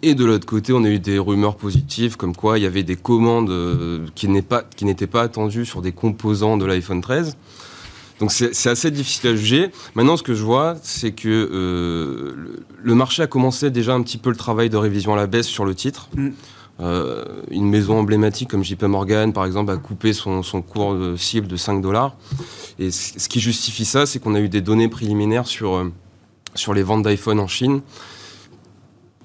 [0.04, 2.82] Et de l'autre côté, on a eu des rumeurs positives comme quoi il y avait
[2.82, 7.36] des commandes euh, qui n'étaient pas, attendues sur des composants de l'iPhone 13.
[8.18, 9.70] Donc c'est assez difficile à juger.
[9.94, 14.18] Maintenant, ce que je vois, c'est que euh, le marché a commencé déjà un petit
[14.18, 16.08] peu le travail de révision à la baisse sur le titre.
[16.14, 16.30] Mm.
[16.80, 21.46] Euh, une maison emblématique comme JP Morgan, par exemple, a coupé son, cours de cible
[21.46, 22.16] de 5 dollars.
[22.78, 25.90] Et ce qui justifie ça, c'est qu'on a eu des données préliminaires sur,
[26.54, 27.82] sur les ventes d'iPhone en Chine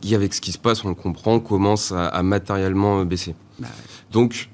[0.01, 3.35] qui, avec ce qui se passe, on le comprend, commence à, matériellement baisser.
[3.59, 3.67] Bah
[4.11, 4.49] Donc,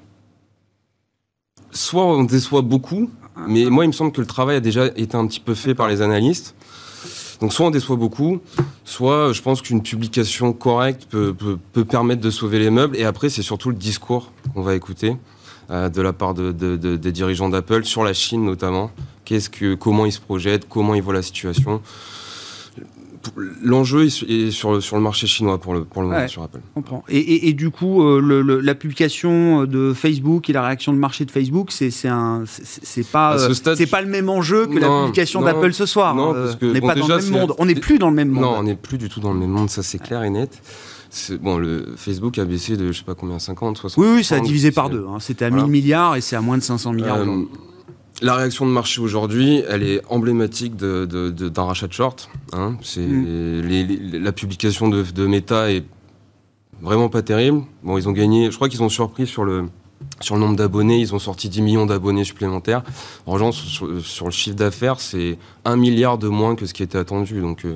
[1.70, 3.10] soit on déçoit beaucoup,
[3.46, 5.74] mais moi, il me semble que le travail a déjà été un petit peu fait
[5.74, 6.54] par les analystes.
[7.40, 8.40] Donc, soit on déçoit beaucoup,
[8.84, 12.96] soit je pense qu'une publication correcte peut, permettre de sauver les meubles.
[12.96, 15.16] Et après, c'est surtout le discours qu'on va écouter
[15.70, 18.90] euh, de la part des dirigeants d'Apple sur la Chine notamment.
[19.24, 21.80] Qu'est-ce que, comment ils se projettent, comment ils voient la situation
[23.62, 26.60] l'enjeu est sur, sur le marché chinois pour le, pour le moment sur Apple.
[27.08, 31.30] Et, et, du coup, euh, la publication de Facebook et la réaction de marché de
[31.30, 35.86] Facebook, c'est c'est pas, euh, c'est pas le même enjeu que la publication d'Apple ce
[35.86, 36.14] soir.
[36.14, 37.54] Non, euh, on n'est pas dans le même monde.
[37.58, 38.42] On n'est plus dans le même monde.
[38.42, 39.70] Non, on n'est plus du tout dans le même monde.
[39.70, 40.62] Ça, c'est clair et net.
[41.40, 44.04] Bon, le Facebook a baissé de je sais pas combien, 50, 60.
[44.04, 45.06] Oui, oui, ça a divisé par deux.
[45.08, 45.18] Hein.
[45.20, 47.24] C'était à 1000 milliards et c'est à moins de 500 milliards.
[48.22, 52.30] La réaction de marché aujourd'hui, elle est emblématique d'un rachat de short.
[52.52, 52.76] Hein.
[52.82, 54.22] C'est mm.
[54.22, 55.84] la publication de, Meta est
[56.80, 57.62] vraiment pas terrible.
[57.82, 58.50] Bon, ils ont gagné.
[58.50, 59.66] Je crois qu'ils ont surpris sur le
[60.20, 60.98] sur le nombre d'abonnés.
[60.98, 62.82] Ils ont sorti 10 millions d'abonnés supplémentaires.
[63.26, 63.86] En revanche, sur,
[64.26, 67.40] le chiffre d'affaires, c'est 1 milliard de moins que ce qui était attendu.
[67.40, 67.74] Donc euh,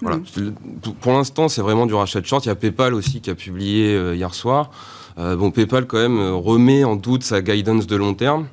[0.00, 0.18] Voilà.
[0.18, 0.54] Mhm.
[0.82, 2.44] Pour- Pour l'instant, c'est vraiment du rachat de short.
[2.44, 4.70] Il y a PayPal aussi qui a publié euh, hier soir.
[5.18, 8.46] Euh, bon, PayPal quand même remet en doute sa guidance de long terme,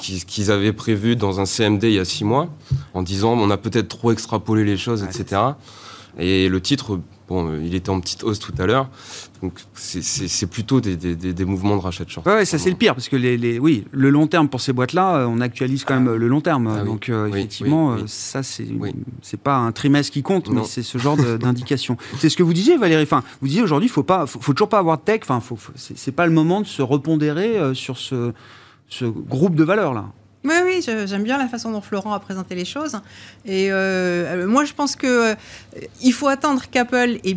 [0.00, 2.48] qui- qu'ils avaient prévu dans un CMD il y a six mois,
[2.94, 5.40] en disant on a peut-être trop extrapolé les choses, Ouais, etc.
[6.18, 8.90] Et le titre, bon, il était en petite hausse tout à l'heure.
[9.42, 12.26] Donc c'est- plutôt des, des- mouvements de rachat de short.
[12.26, 14.60] Ouais, ouais, ça c'est le pire, parce que les, les- oui, le long terme pour
[14.60, 16.66] ces boîtes-là, euh, on actualise quand même euh, le long terme.
[16.70, 16.86] Ah oui.
[16.86, 18.66] Donc euh, Oui, effectivement, oui, ça c'est
[19.22, 21.96] c'est pas un trimestre qui compte, mais c'est ce genre d'indication.
[22.18, 23.04] c'est ce que vous disiez, Valérie.
[23.04, 25.20] Enfin, vous disiez aujourd'hui, faut pas, faut, faut toujours pas avoir de tech.
[25.26, 25.40] Enfin,
[25.76, 28.32] c'est c'est pas le moment de se repondérer euh, sur ce
[28.88, 30.06] ce groupe de valeurs là.
[30.44, 32.96] Oui, oui, je- j'aime bien la façon dont Florent a présenté les choses.
[33.44, 35.34] Et euh, moi, je pense que euh,
[36.02, 37.36] il faut attendre qu'Apple ait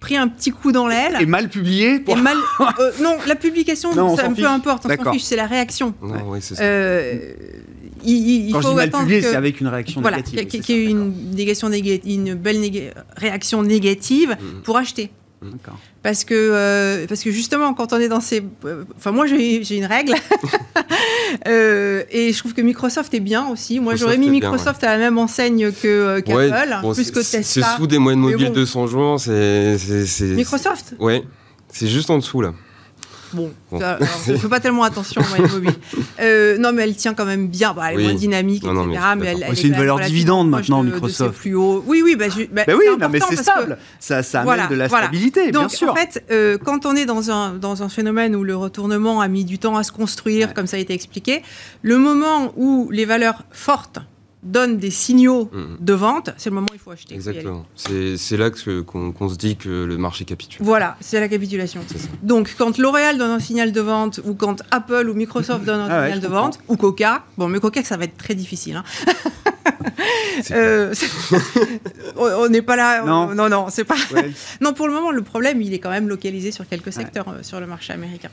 [0.00, 1.18] pris un petit coup dans l'aile.
[1.20, 2.00] Et mal publié.
[2.00, 2.38] pour- Et mal...
[2.78, 5.92] euh, non, la publication, Non, ça peu importe, on s'en fiche, c'est la réaction.
[6.00, 6.62] Non, oui, c'est ça.
[6.62, 7.34] Euh,
[8.02, 9.28] il, il- il Quand je faut dis mal attendre publié, que...
[9.28, 10.38] c'est avec une réaction voilà, négative.
[10.38, 10.82] qu'il y ait- c'est qu'il y
[11.50, 14.62] ait ça, une, une belle néga- réaction négative Mhm.
[14.62, 15.10] pour acheter.
[16.02, 18.42] Parce que, euh, parce que justement, quand on est dans ces...
[18.64, 20.14] euh, Enfin, moi, j'ai une règle.
[21.46, 23.78] Euh, et je trouve que Microsoft est bien aussi.
[23.78, 26.50] Moi, j'aurais mis bien, Microsoft à la même enseigne que euh, Ouais,
[26.82, 27.76] bon, plus c'est- que C'est Tesla.
[27.76, 28.52] sous des moyennes mobiles bon.
[28.52, 29.20] de 100 jours.
[29.20, 30.94] c'est- c'est- c'est- Microsoft?
[30.98, 31.22] Ouais,
[31.68, 32.52] c'est juste en dessous là.
[33.32, 33.78] Bon, Bon.
[33.78, 35.74] ça, alors, on ne fait pas tellement attention moyennes mobiles.
[36.20, 37.72] Euh, non, mais elle tient quand même bien.
[37.72, 38.04] Bah, elle est Oui.
[38.04, 39.04] moins dynamique, Non, non, etc.
[39.16, 41.38] mais C'est est une valeur dividende maintenant, de- Microsoft.
[41.38, 41.82] plus hauts.
[41.86, 43.78] Oui, oui, bah, je- bah, Ben oui, non, mais c'est que- stable.
[44.00, 45.04] Ça, ça amène Voilà, de la voilà.
[45.06, 45.92] stabilité, bien Donc, sûr.
[45.92, 49.28] en fait, euh, quand on est dans un, dans un phénomène où le retournement a
[49.28, 50.54] mis du temps à se construire, Ouais.
[50.54, 51.42] comme ça a été expliqué,
[51.82, 54.00] le moment où les valeurs fortes
[54.42, 55.76] donnent des signaux Mhm.
[55.80, 57.14] de vente, c'est le moment où il faut acheter.
[57.14, 57.66] Exactement.
[57.76, 60.64] C'est là que- qu'on se dit que le marché capitule.
[60.64, 61.80] Voilà, c'est la capitulation.
[62.22, 65.88] Donc, quand L'Oréal donne un signal de vente, ou quand Apple ou Microsoft donnent un
[65.90, 66.42] Ah signal de comprends.
[66.44, 68.76] vente, ou Coca, bon, mais Coca, ça va être très difficile.
[68.76, 68.84] hein.
[70.52, 70.94] Euh,
[72.16, 73.04] on n'est pas là.
[73.04, 73.28] Non.
[73.30, 73.94] on- non, non, c'est pas.
[74.14, 74.30] Ouais.
[74.60, 77.42] Non, pour le moment, le problème, il est quand même localisé sur quelques secteurs euh,
[77.42, 78.30] sur le marché américain.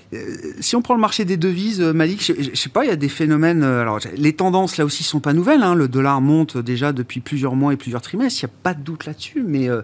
[0.62, 2.88] si on prend le marché des devises, euh, Malik, je, je- je sais pas, il
[2.88, 3.64] y a des phénomènes.
[3.64, 5.64] euh, Alors, les tendances là aussi sont pas nouvelles.
[5.64, 5.76] hein.
[5.76, 8.44] Le dollar monte déjà depuis plusieurs mois et plusieurs trimestres.
[8.44, 9.44] Il n'y a pas de doute là-dessus.
[9.46, 9.82] Mais euh,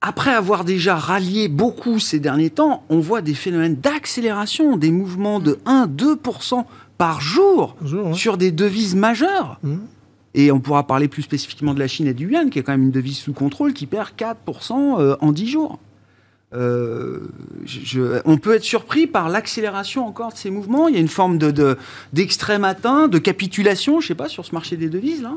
[0.00, 5.40] après avoir déjà rallié beaucoup ces derniers temps, on voit des phénomènes d'accélération, des mouvements
[5.40, 6.64] de 1-2%
[6.96, 8.12] par jour Bonjour, hein.
[8.12, 9.58] sur des devises majeures.
[9.62, 9.80] Mhm.
[10.36, 12.72] Et on pourra parler plus spécifiquement de la Chine et du yuan, qui est quand
[12.72, 15.78] même une devise sous contrôle, qui perd 4% euh, en 10 jours.
[16.54, 17.18] Euh,
[17.64, 20.88] je- je- on peut être surpris par l'accélération encore de ces mouvements.
[20.88, 21.76] Il y a une forme de, de-
[22.12, 25.32] d'extrême atteint, de capitulation, je sais pas, sur ce marché des devises, là.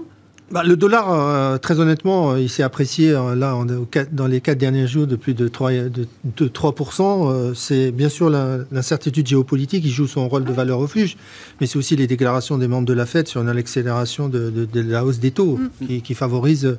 [0.50, 4.14] Bah, le dollar, euh, très honnêtement, euh, il s'est apprécié euh, là en- au quatre-
[4.16, 7.30] dans les quatre derniers jours de plus de 3, de, de 3%.
[7.30, 8.30] Euh, c'est bien sûr
[8.72, 11.18] l'incertitude géopolitique qui joue son rôle de valeur refuge,
[11.60, 14.64] mais c'est aussi les déclarations des membres de la Fed sur une accélération de, de-
[14.66, 16.78] de la hausse des taux qui, qui favorise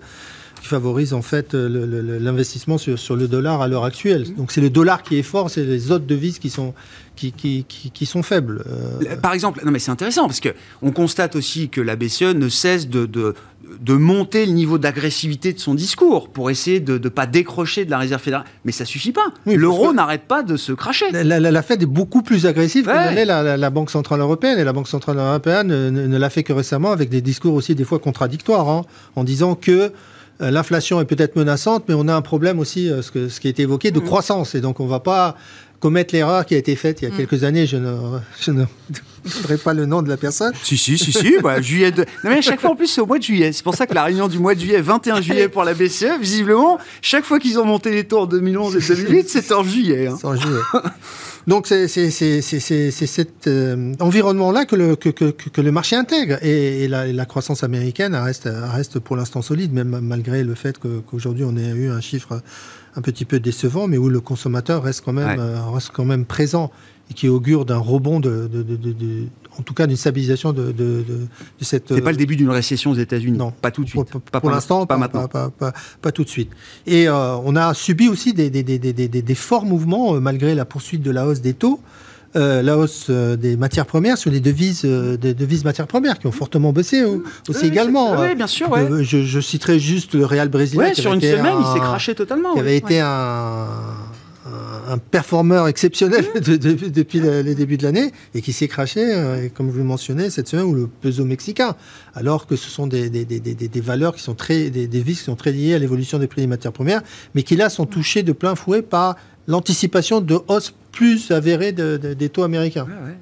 [0.61, 4.27] qui favorise en fait le- l'investissement sur, sur le dollar à l'heure actuelle.
[4.37, 6.75] Donc c'est le dollar qui est fort, c'est les autres devises qui sont,
[7.17, 8.65] qui, qui, qui, qui sont faibles.
[8.67, 10.51] Euh, Par exemple, non mais c'est intéressant parce que
[10.83, 13.35] on constate aussi que la BCE ne cesse de, de,
[13.81, 17.91] de monter le niveau d'agressivité de son discours pour essayer de ne pas décrocher de
[17.91, 18.47] la réserve fédérale.
[18.65, 19.27] Mais ça suffit pas.
[19.47, 21.05] Oui, L'euro n'arrête pas de se cracher.
[21.13, 22.95] La, la- la Fed est beaucoup plus agressive Ouais.
[22.95, 24.59] que ne l'est la, la- Banque Centrale Européenne.
[24.59, 27.55] Et la Banque Centrale Européenne ne, ne- ne l'a fait que récemment avec des discours
[27.55, 28.83] aussi des fois contradictoires, hein,
[29.17, 29.89] en disant que euh,
[30.41, 33.47] l'inflation est peut-être menaçante, mais on a un problème aussi, euh, ce, que- ce qui
[33.49, 34.07] a été évoqué, de Mhm.
[34.07, 34.55] croissance.
[34.55, 35.37] Et donc on ne va pas
[35.81, 37.17] commettre l'erreur qui a été faite il y a Mhm.
[37.17, 37.67] quelques années.
[37.67, 37.93] Je ne,
[38.41, 38.65] je ne
[39.43, 40.53] donnerai pas le nom de la personne.
[40.63, 42.03] Si, si, si, si, bah, juillet de...
[42.25, 43.53] Non, mais à chaque fois, en plus, c'est au mois de juillet.
[43.53, 46.19] C'est pour ça que la réunion du mois de juillet, 21 juillet pour la BCE,
[46.21, 50.09] visiblement, chaque fois qu'ils ont monté les taux en 2011 et 2008, c'était en juillet.
[50.09, 50.17] hein.
[50.21, 50.61] C'est en juillet.
[51.49, 56.37] Donc c'est cet euh, environnement-là que le, que, que- que le marché intègre.
[56.43, 60.55] Et, et la, et la croissance américaine reste, reste pour l'instant solide, même malgré le
[60.55, 62.43] fait qu'aujourd'hui on ait eu un chiffre
[62.97, 65.43] un petit peu décevant, mais où le consommateur reste quand même, Ouais.
[65.43, 66.71] euh, reste quand même présent
[67.11, 69.25] et qui augure d'un rebond, de, de- de- de- de-
[69.59, 71.05] en tout cas d'une stabilisation de, de, de-
[71.59, 71.93] de cette...
[71.93, 73.37] C'est pas le début d'une récession aux États-Unis.
[73.39, 73.51] Non.
[73.51, 74.05] Pas tout de suite.
[74.09, 75.27] pour- pour l'instant, pas, pas, maintenant.
[75.27, 76.51] pas- pas- pas- pas tout de suite.
[76.87, 80.15] Et euh, on a subi aussi des, des- des- des- des- des- des forts mouvements
[80.15, 81.81] euh, malgré la poursuite de la hausse des taux.
[82.37, 86.19] euh, la hausse euh, des matières premières sur les devises, euh, des devises matières premières
[86.19, 88.21] qui ont fortement baissé euh, aussi Oui, également.
[88.21, 88.81] Oui, bien sûr, ouais.
[88.81, 90.83] Euh, je, je citerai juste le Real brésilien.
[90.85, 92.51] Ouais, qui sur une semaine, il s'est craché totalement.
[92.53, 92.67] Qui ouais.
[92.67, 93.67] avait été un,
[94.49, 98.69] un, un performeur exceptionnel de- de- depuis le- les débuts de l'année et qui s'est
[98.69, 101.77] craché, euh, comme vous le mentionnez, cette semaine, ou le peso mexicain.
[102.15, 105.17] Alors que ce sont des, des, des, des, des valeurs qui sont très, des, vis
[105.19, 107.03] qui sont très liées à l'évolution des prix des matières premières,
[107.35, 111.97] mais qui là sont touchées de plein fouet par l'anticipation de hausse plus avérée de-
[111.97, 112.85] de- des taux américains.
[112.85, 113.17] Ouais, ouais.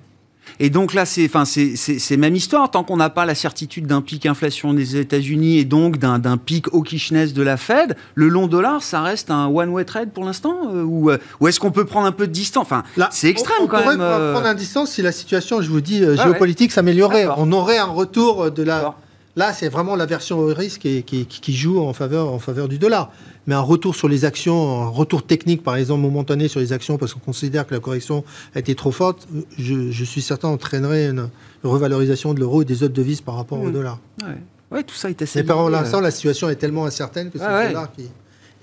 [0.60, 2.70] Et donc là, c'est, enfin, c'est, même histoire.
[2.70, 6.36] Tant qu'on n'a pas la certitude d'un pic inflation des États-Unis et donc d'un, d'un
[6.38, 10.56] pic hawkishness de la Fed, le long dollar, ça reste un one-way trade pour l'instant
[10.72, 12.62] euh, ou, euh, ou est-ce qu'on peut prendre un peu de distance?
[12.62, 14.00] Enfin, Là, c'est extrême on, on quand pourrait même.
[14.00, 16.16] euh, prendre un distance si la situation, je vous dis, ouais.
[16.16, 17.26] géopolitique s'améliorait.
[17.36, 18.94] On aurait un retour de la.
[19.38, 22.68] Là, c'est vraiment la version au risque qui, qui- qui joue en faveur, en faveur
[22.68, 23.10] du dollar.
[23.46, 26.98] Mais un retour sur les actions, un retour technique, par exemple, momentané sur les actions,
[26.98, 29.28] parce qu'on considère que la correction a été trop forte,
[29.58, 31.28] je, je suis certain entraînerait une,
[31.62, 33.72] revalorisation de l'euro et des autres devises par rapport au Mhm.
[33.72, 33.98] dollar.
[34.22, 34.36] Ouais.
[34.70, 35.40] Ouais, tout ça est assez.
[35.40, 36.02] Mais par lié, l'instant, euh.
[36.02, 37.68] la situation est tellement incertaine que c'est Ouais, le ouais.
[37.68, 38.08] dollar qui.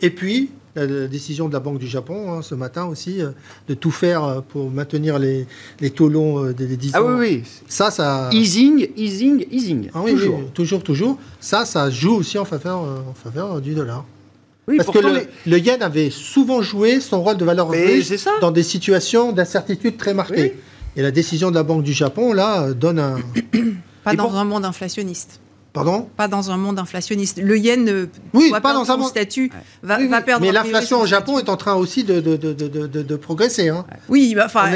[0.01, 3.29] Et puis, la, la décision de la Banque du Japon, hein, ce matin aussi, euh,
[3.69, 5.45] de tout faire euh, pour maintenir les,
[5.79, 7.07] les taux longs euh, des, des 10 Ah ans.
[7.19, 7.43] oui, oui.
[7.69, 8.29] Ça, ça.
[8.33, 9.89] Easing, easing, easing.
[9.93, 10.39] Ah oui, Toujours.
[10.39, 11.17] oui, toujours, toujours.
[11.39, 14.03] Ça, ça joue aussi en faveur, euh, en faveur du dollar.
[14.67, 17.69] Oui, Parce que le, les- le yen avait souvent joué son rôle de valeur
[18.17, 18.31] ça.
[18.39, 20.57] dans des situations d'incertitude très marquées.
[20.95, 23.17] Et la décision de la Banque du Japon, là, donne un.
[24.03, 25.39] Pas Et dans pour- un monde inflationniste.
[25.73, 26.07] Pardon?
[26.15, 27.39] Pas dans un monde inflationniste.
[27.41, 30.09] Le yen euh, Oui, va pas perdre dans un son monde- statut, va, Oui, oui.
[30.09, 30.45] va perdre.
[30.45, 31.47] Mais l'inflation au Japon statut.
[31.47, 33.69] est en train aussi de, de, de, de, de- de- de progresser.
[33.69, 33.83] Hein.
[34.07, 34.69] Oui, bah, enfin,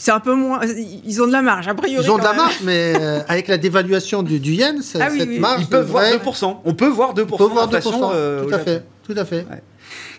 [0.00, 0.60] c'est un peu moins.
[1.06, 2.04] Ils ont de la marge, a priori.
[2.04, 2.36] Ils ont de la même.
[2.38, 5.38] marge, mais euh, avec la dévaluation du, du yen, ça- Ah oui, cette oui.
[5.38, 6.56] marge Ils peuvent voir devrait- 2%.
[6.64, 7.70] On peut voir 2% on peut voir 2%.
[7.72, 9.46] d'inflation, euh, tout à fait, tout à fait.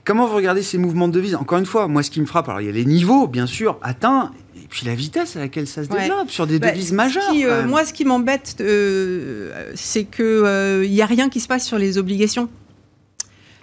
[0.06, 1.36] Comment vous regardez ces mouvements de devises?
[1.36, 3.46] Encore une fois, moi, ce qui me frappe, alors il y a les niveaux, bien
[3.48, 6.02] sûr, atteints, et puis la vitesse à laquelle ça se Ouais.
[6.08, 7.30] développe sur des Bah, devises majeures.
[7.32, 11.48] qui, euh, moi, ce qui m'embête, euh, c'est que il n'y a rien qui se
[11.48, 12.50] passe sur les obligations.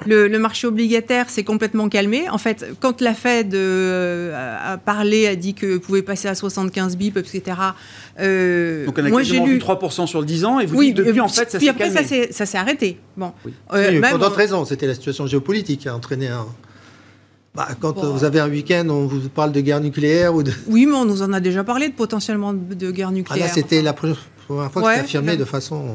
[0.07, 2.29] Le, le marché obligataire s'est complètement calmé.
[2.31, 6.35] En fait, quand la Fed euh, a, a parlé, a dit que pouvait passer à
[6.37, 7.57] 75 bips, etc.
[8.21, 9.55] euh, Donc on a moi, j'ai lu.
[9.55, 11.59] vu 3% sur le 10 ans, et vous oui, dites depuis, euh, en fait, ça
[11.59, 12.01] puis s'est après, calmé.
[12.03, 12.99] ça s'est- ça s'est arrêté.
[13.17, 13.33] Bon.
[13.45, 13.53] Oui.
[13.75, 16.47] Euh, Oui, même pour d'autres en- raisons, c'était la situation géopolitique qui a entraîné un.
[17.57, 18.13] Bah, quand Bon.
[18.13, 20.53] vous avez un week-end, on vous parle de guerre nucléaire ou de.
[20.69, 23.47] Oui, mais on nous en a déjà parlé de potentiellement de, guerre Ah, nucléaire.
[23.49, 24.17] là, c'était Enfin, la première
[24.73, 25.95] fois que Ouais, c'était affirmé de façon.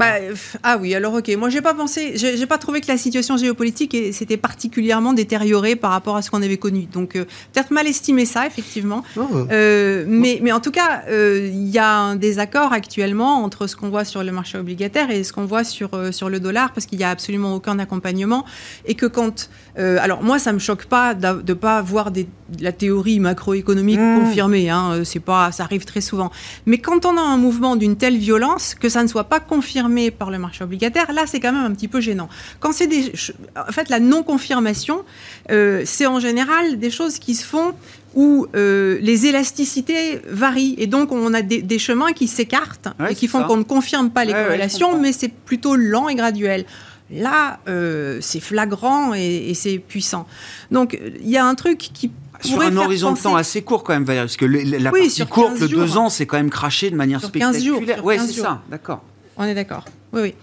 [0.00, 0.14] Bah,
[0.62, 1.30] ah oui, alors ok.
[1.36, 5.92] Moi, j'ai pas pensé, j'ai pas trouvé que la situation géopolitique s'était particulièrement détériorée par
[5.92, 6.86] rapport à ce qu'on avait connu.
[6.92, 9.04] Donc, euh, peut-être mal estimé ça, effectivement.
[9.16, 13.66] Non, euh, mais, mais en tout cas, euh, il y a un désaccord actuellement entre
[13.66, 16.72] ce qu'on voit sur le marché obligataire et ce qu'on voit sur, sur le dollar,
[16.72, 18.44] parce qu'il n'y a absolument aucun accompagnement.
[18.86, 19.50] Et que quand.
[19.76, 22.26] alors, moi, ça me choque pas de ne pas voir des,
[22.60, 24.20] la théorie macroéconomique Mmh.
[24.20, 24.70] confirmée.
[24.70, 26.30] Hein, pas, ça arrive très souvent.
[26.66, 29.89] Mais quand on a un mouvement d'une telle violence, que ça ne soit pas confirmé
[30.10, 32.28] par le marché obligataire, là, c'est quand même un petit peu gênant.
[32.60, 33.12] Quand c'est des.
[33.56, 35.02] En fait, la non-confirmation,
[35.50, 37.72] euh, c'est en général des choses qui se font
[38.14, 43.12] où euh, les élasticités varient et donc on a des, des chemins qui s'écartent Ouais,
[43.12, 46.14] et qui font qu'on ne confirme pas les Ouais, corrélations, mais c'est plutôt lent et
[46.16, 46.64] graduel.
[47.12, 50.26] Là, euh, c'est flagrant et, et c'est puissant.
[50.70, 53.92] Donc il y a un truc qui Sur un horizon de temps assez court quand
[53.92, 55.98] même, Valérie, parce que le- la Oui, partie courte, 15 le 2 jours.
[55.98, 58.16] ans, c'est quand même craché de manière Sur 15 jours, spectaculaire.
[58.18, 59.02] 15 c'est ça, d'accord.
[59.40, 59.84] On est d'accord.
[60.12, 60.34] Oui, oui.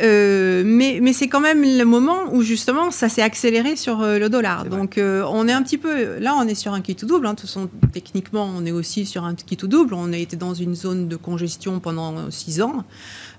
[0.00, 4.18] Euh, mais mais c'est quand même le moment où justement ça s'est accéléré sur euh,
[4.18, 4.64] le dollar.
[4.64, 7.26] Donc euh, on est un petit peu là, on est sur un kit ou double.
[7.26, 7.34] hein.
[7.34, 9.92] De toute façon, techniquement, on est aussi sur un kit ou double.
[9.92, 12.84] On a été dans une zone de congestion pendant six ans.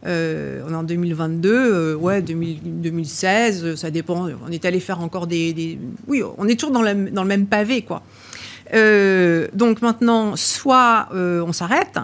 [0.06, 4.28] On est en 2022, euh, ouais, 2000 2016, euh, ça dépend.
[4.48, 7.30] On est allé faire encore des, des- oui, on est toujours dans, la- dans le
[7.30, 8.04] même pavé, quoi.
[8.72, 11.98] Donc maintenant, soit on s'arrête,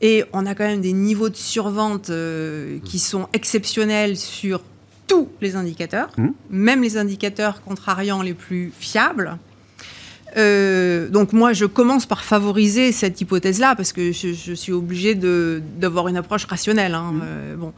[0.00, 4.62] et on a quand même des niveaux de survente euh, qui sont exceptionnels sur
[5.06, 6.32] tous les indicateurs, Mhm.
[6.50, 9.38] même les indicateurs contrariants les plus fiables.
[10.36, 15.16] Euh, donc moi, je commence par favoriser cette hypothèse-là parce que je, je suis obligée
[15.16, 16.94] de- d'avoir une approche rationnelle.
[16.94, 17.20] hein, Mhm.
[17.24, 17.72] euh, bon.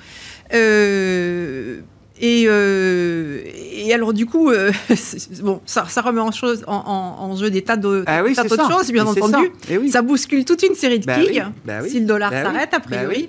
[2.21, 3.39] Euh, et, euh,
[3.75, 4.71] et alors du coup, euh,
[5.43, 8.35] bon, ça, ça remet en, chose, en, en- en jeu des tas de Ah oui,
[8.35, 8.69] d'autres ça.
[8.71, 9.33] choses, bien entendu.
[9.33, 9.41] ça.
[9.71, 9.91] Eh oui.
[9.91, 12.75] Ça bouscule toute une série de Bah quilles, oui, bah si le dollar bah s'arrête,
[12.75, 13.29] a bah priori.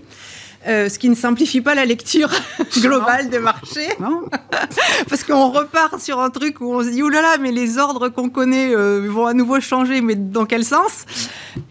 [0.67, 2.30] Euh, ce qui ne simplifie pas la lecture
[2.82, 4.23] globale des marchés, Non
[5.10, 8.30] parce qu'on repart sur un truc où on se dit, oulala, mais les ordres qu'on
[8.30, 11.06] connaît euh, vont à nouveau changer, mais dans quel sens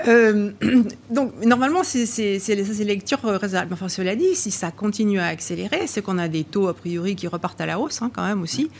[0.07, 0.51] Euh,
[1.11, 2.07] Donc, normalement, c'est
[2.49, 3.73] les, lectures raisonnables.
[3.73, 7.17] Enfin, cela dit, si ça continue à accélérer, c'est qu'on a des taux, a priori,
[7.17, 8.71] qui repartent à la hausse, hein, quand même aussi.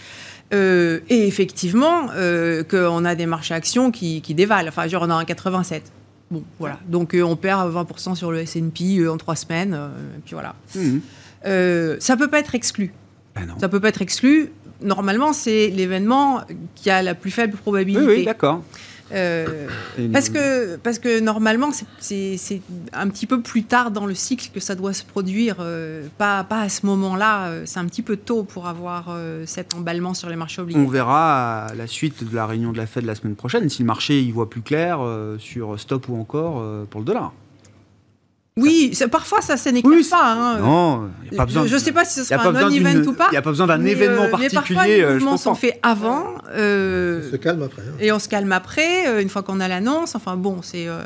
[0.53, 4.69] Euh, et effectivement, euh, qu'on a des marchés actions qui, qui dévalent.
[4.69, 5.83] Enfin, genre, on a un 87.
[6.33, 6.81] Bon, voilà.
[6.89, 9.75] Donc, euh, on perd 20% sur le S&P euh, en trois semaines.
[9.75, 10.55] euh, et puis voilà.
[10.75, 11.01] Mhm.
[12.01, 12.93] Ça peut pas être exclu.
[13.37, 13.55] Non.
[13.61, 14.51] Ça peut pas être exclu.
[14.83, 16.41] Normalement, c'est l'événement
[16.75, 18.05] qui a la plus faible Oui, probabilité.
[18.07, 18.63] oui, d'accord.
[19.13, 19.69] Euh,
[20.13, 22.39] parce, que, parce que normalement, c'est
[22.93, 26.45] un petit peu plus tard dans le cycle que ça doit se produire, euh, pas,
[26.45, 27.47] pas à ce moment-là.
[27.47, 30.89] Euh, c'est un petit peu tôt pour avoir cet emballement sur les marchés obligataires.
[30.89, 33.83] On verra à la suite de la réunion de la Fed la semaine prochaine si
[33.83, 35.01] le marché y voit plus clair
[35.39, 37.33] sur stop ou encore pour le dollar.
[38.59, 40.35] Oui, parfois ça ne oui, pas.
[40.35, 40.59] Hein.
[40.59, 41.67] Non, y a pas besoin.
[41.67, 43.29] Je ne sais pas si ce sera un non-event ou pas.
[43.29, 44.49] Il n'y a pas besoin d'un événement particulier.
[44.53, 46.35] Mais parfois, les mouvements sont faits avant.
[46.51, 47.83] Euh, on se calme après.
[47.83, 47.95] Hein.
[47.99, 50.15] Et on se calme après, euh, une fois qu'on a l'annonce.
[50.15, 50.87] Enfin bon, c'est.
[50.87, 51.01] Euh,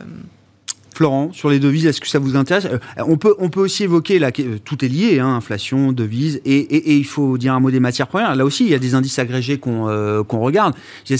[0.92, 2.66] Florent, sur les devises, est-ce que ça vous intéresse?
[2.96, 6.96] On peut, on peut aussi évoquer, là, tout est lié, hein, inflation, devises, et, et,
[6.96, 8.34] il faut dire un mot des matières premières.
[8.34, 10.74] Là aussi, il y a des indices agrégés qu'on regarde.
[11.10, 11.18] Il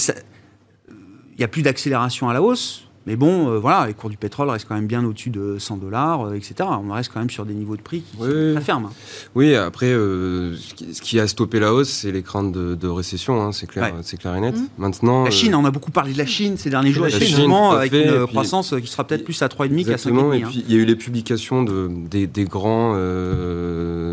[1.37, 4.49] n'y a plus d'accélération à la hausse, mais bon, euh, voilà, les cours du pétrole
[4.49, 6.55] restent quand même bien au-dessus de 100 dollars, euh, etc.
[6.85, 8.89] On reste quand même sur des niveaux de prix qui sont très fermes.
[9.33, 10.57] Oui, après, euh,
[10.91, 14.17] ce qui a stoppé la hausse, c'est les craintes de, récession, hein, c'est clair, c'est
[14.17, 14.57] clair et net.
[14.57, 14.67] Mmh.
[14.77, 17.49] Maintenant, la Chine, on a beaucoup parlé de la Chine ces derniers jours, la Chine,
[17.49, 20.33] avec une croissance qui sera peut-être plus à 3,5 qu'à 5,5.
[20.33, 20.63] Et puis, hein.
[20.67, 22.93] il y a eu les publications de, des, grands,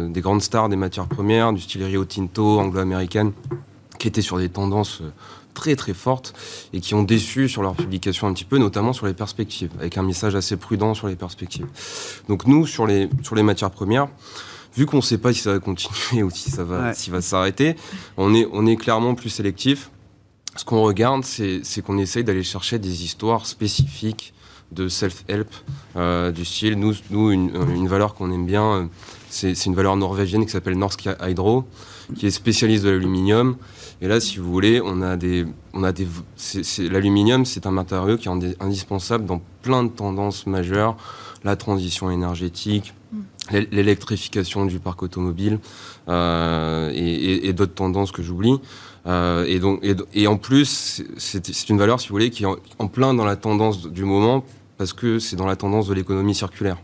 [0.08, 3.32] des grandes stars des matières premières, du style Rio Tinto, anglo-américaine,
[3.98, 5.02] qui étaient sur des tendances
[5.54, 6.34] très très fortes
[6.72, 9.96] et qui ont déçu sur leur publication un petit peu, notamment sur les perspectives, avec
[9.96, 11.66] un message assez prudent sur les perspectives.
[12.28, 14.08] Donc nous, sur les, sur les matières premières,
[14.76, 17.76] vu qu'on ne sait pas si ça va continuer ou si ça va, va s'arrêter,
[18.16, 19.90] on est, on est clairement plus sélectif.
[20.56, 24.34] Ce qu'on regarde, c'est qu'on essaye d'aller chercher des histoires spécifiques
[24.70, 25.48] de self-help
[25.96, 26.78] euh, du style.
[26.78, 28.84] Nous, nous une, une valeur qu'on aime bien, euh,
[29.30, 31.64] c'est une valeur norvégienne qui s'appelle Norsk Hydro,
[32.16, 33.56] qui est spécialiste de l'aluminium
[34.00, 36.06] et là, si vous voulez, on a des, on a des,
[36.90, 40.96] l'aluminium, c'est un matériau qui est indispensable dans plein de tendances majeures,
[41.44, 43.18] la transition énergétique, mm.
[43.70, 45.58] l'électrification du parc automobile
[46.08, 48.58] euh, et, d'autres tendances que j'oublie.
[49.06, 49.80] Euh, et donc,
[50.14, 53.36] et, en plus, c'est une valeur, si vous voulez, qui est en, plein dans la
[53.36, 54.44] tendance du moment
[54.76, 56.78] parce que c'est dans la tendance de l'économie circulaire.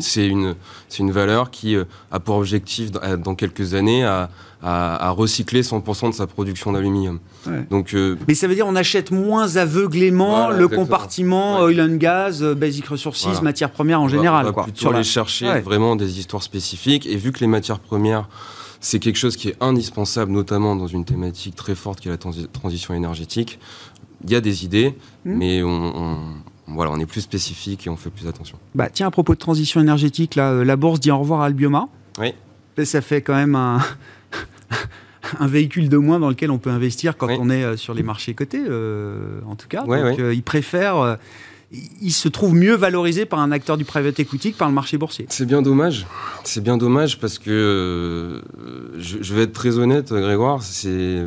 [0.00, 0.54] C'est une,
[0.98, 4.30] une valeur qui euh, a pour objectif, dans quelques années, à
[4.62, 7.18] à, recycler 100% de sa production d'aluminium.
[7.70, 12.40] Donc, euh, Mais ça veut dire on achète moins aveuglément le compartiment oil and gas,
[12.42, 14.46] euh, basic resources, matières premières en général.
[14.46, 17.06] On va plutôt aller chercher vraiment des histoires spécifiques.
[17.06, 18.28] Et vu que les matières premières,
[18.80, 22.46] c'est quelque chose qui est indispensable, notamment dans une thématique très forte qui est la
[22.52, 23.58] transition énergétique,
[24.24, 24.94] il y a des idées,
[25.24, 25.34] hmm.
[25.34, 26.18] mais on,
[26.74, 28.58] voilà, on est plus spécifique et on fait plus attention.
[28.74, 31.46] Bah, tiens, à propos de transition énergétique, là, euh, la bourse dit au revoir à
[31.46, 31.88] Albioma.
[32.18, 32.34] Oui.
[32.84, 33.80] Ça fait quand même un,
[35.38, 38.02] un véhicule de moins dans lequel on peut investir quand on est euh, sur les
[38.02, 39.82] marchés cotés, euh, en tout cas.
[39.82, 41.18] Donc, euh, ils préfèrent
[41.72, 44.98] il se trouve mieux valorisé par un acteur du private equity que par le marché
[44.98, 45.26] boursier.
[45.28, 46.06] C'est bien dommage.
[46.42, 48.42] C'est bien dommage parce que
[48.98, 51.26] je, vais être très honnête, Grégoire, c'est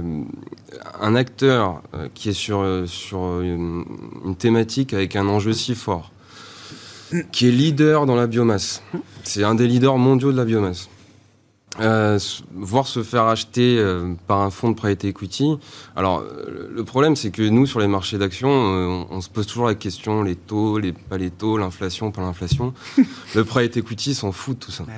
[1.00, 1.82] un acteur
[2.14, 3.86] qui est sur, sur une,
[4.38, 6.12] thématique avec un enjeu si fort,
[7.32, 8.84] qui est leader dans la biomasse.
[9.24, 10.89] C'est un des leaders mondiaux de la biomasse.
[11.80, 12.20] Euh,
[12.54, 15.58] voir se faire acheter euh, par un fonds de private equity.
[15.96, 16.24] Alors,
[16.72, 19.74] le problème, c'est que nous, sur les marchés d'actions, euh, on, se pose toujours la
[19.74, 22.74] question les taux, les, pas les taux, l'inflation, pas l'inflation.
[23.36, 24.84] le private equity s'en fout de tout ça.
[24.84, 24.94] Bah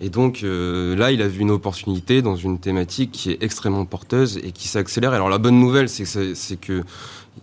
[0.00, 4.38] et donc, là, il a vu une opportunité dans une thématique qui est extrêmement porteuse
[4.44, 5.12] et qui s'accélère.
[5.12, 6.84] Alors, la bonne nouvelle, c'est que c'est que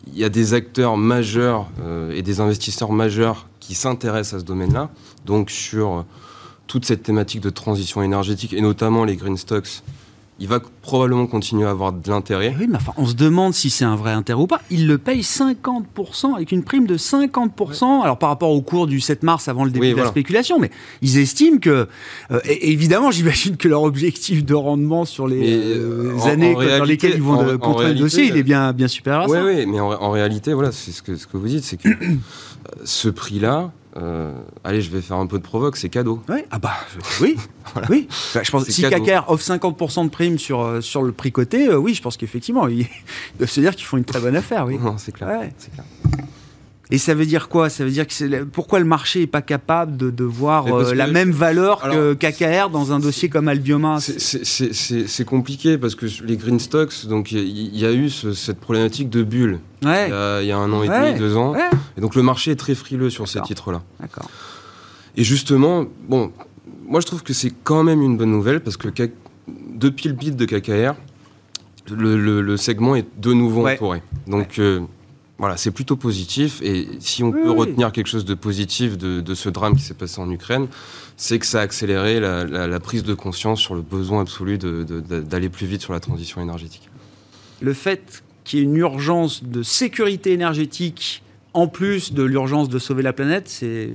[0.08, 1.68] il y a des acteurs majeurs
[2.14, 4.90] et des investisseurs majeurs qui s'intéressent à ce domaine-là.
[5.26, 6.06] Donc, sur
[6.68, 9.84] toute cette thématique de transition énergétique et notamment les green stocks,
[10.38, 12.54] il va probablement continuer à avoir de l'intérêt.
[12.60, 14.62] Oui, mais enfin, on se demande si c'est un vrai intérêt ou pas.
[14.70, 18.02] Il le paye 50% avec une prime de 50%.
[18.04, 20.72] Alors par rapport au cours du 7 mars avant le début de la spéculation, mais
[21.02, 21.88] ils estiment que,
[22.32, 27.22] euh, évidemment, j'imagine que leur objectif de rendement sur les euh, années dans lesquelles ils
[27.22, 29.44] vont contrôler le dossier, il est bien, bien supérieur à ça.
[29.44, 31.90] Oui, oui, mais en, réalité, voilà, c'est ce que, ce que vous dites, c'est que
[32.84, 34.34] ce prix-là, euh,
[34.64, 36.22] allez, je vais faire un peu de provoque, c'est cadeau.
[36.28, 36.74] Oui, ah bah
[37.22, 37.38] oui,
[37.90, 38.08] oui.
[38.34, 41.70] Bah, je pense si KKR offre 50% de prime sur, euh, sur le prix coté,
[41.70, 42.88] euh, oui, je pense qu'effectivement, ils
[43.40, 44.78] doivent se dire qu'ils font une très bonne affaire, oui.
[44.98, 45.86] c'est clair, clair.
[46.92, 47.70] Et ça veut dire quoi?
[47.70, 51.08] Ça veut dire que c'est pourquoi le marché n'est pas capable de, de voir la
[51.08, 53.98] même valeur que KKR dans un dossier comme Albioma?
[54.00, 59.24] C'est compliqué parce que les green stocks, donc il y, a eu cette problématique de
[59.24, 61.56] bulle il, y a, un an et demi, deux ans.
[61.98, 63.82] Et donc le marché est très frileux sur ces titres-là.
[64.00, 64.30] D'accord.
[65.18, 66.32] Et justement, bon,
[66.88, 68.90] moi je trouve que c'est quand même une bonne nouvelle parce que
[69.48, 70.96] depuis le bid de KKR,
[71.92, 74.02] le, segment est de nouveau entouré.
[74.28, 74.82] Donc euh,
[75.38, 76.62] voilà, c'est plutôt positif.
[76.62, 80.22] Et si on peut retenir quelque chose de positif de, ce drame qui s'est passé
[80.22, 80.68] en Ukraine,
[81.18, 85.66] c'est que ça a accéléré la, prise de conscience sur le besoin absolu d'aller plus
[85.66, 86.90] vite sur la transition énergétique.
[87.62, 91.24] Le fait qu'il y ait une urgence de sécurité énergétique
[91.54, 93.92] en plus de l'urgence de sauver la planète, c'est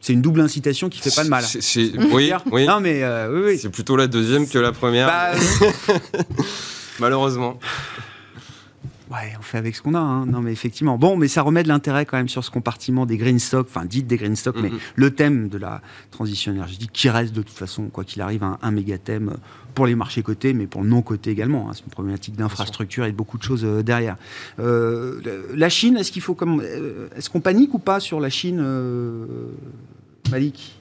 [0.00, 1.44] c'est une double incitation qui fait pas de mal.
[2.12, 2.66] oui, oui.
[2.66, 5.06] Non, mais euh, oui, C'est plutôt la deuxième que la première.
[5.06, 5.32] Bah,
[6.98, 7.58] Malheureusement.
[9.10, 9.98] Ouais, on fait avec ce qu'on a.
[9.98, 10.26] Hein.
[10.26, 10.96] Non, mais effectivement.
[10.96, 13.84] Bon, mais ça remet de l'intérêt quand même sur ce compartiment des green stocks, enfin,
[13.84, 14.78] dites des green stocks, mais Mhm.
[14.94, 15.82] le thème de la
[16.12, 19.36] transition énergétique qui reste de toute façon, quoi qu'il arrive, un, un méga thème
[19.74, 21.68] pour les marchés cotés, mais pour le non coté également.
[21.68, 21.72] hein.
[21.74, 24.16] C'est une problématique d'infrastructure et de beaucoup de choses euh, derrière.
[24.60, 25.20] Euh,
[25.56, 28.58] la Chine, est-ce qu'il faut comme, euh, est-ce qu'on panique ou pas sur la Chine,
[28.60, 29.26] euh,
[30.30, 30.79] Malik?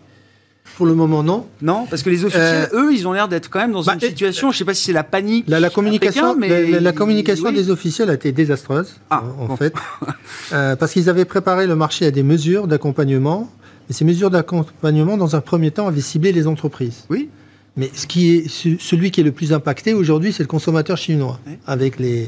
[0.80, 1.46] Pour le moment, non.
[1.62, 4.00] Non, parce que les officiels, eux, ils ont l'air d'être quand même dans bah, une
[4.00, 4.50] situation.
[4.50, 5.44] Je sais pas si c'est la panique.
[5.50, 7.54] La, communication, Pékin, mais- la, communication oui.
[7.54, 9.58] des officiels a été désastreuse, Ah, en, bon.
[9.58, 9.74] fait,
[10.54, 13.52] Euh, parce qu'ils avaient préparé le marché à des mesures d'accompagnement,
[13.90, 17.04] et ces mesures d'accompagnement, dans un premier temps, avaient ciblé les entreprises.
[17.10, 17.28] Oui.
[17.76, 20.96] Mais ce qui est, ce- celui qui est le plus impacté aujourd'hui, c'est le consommateur
[20.98, 22.26] chinois, avec les,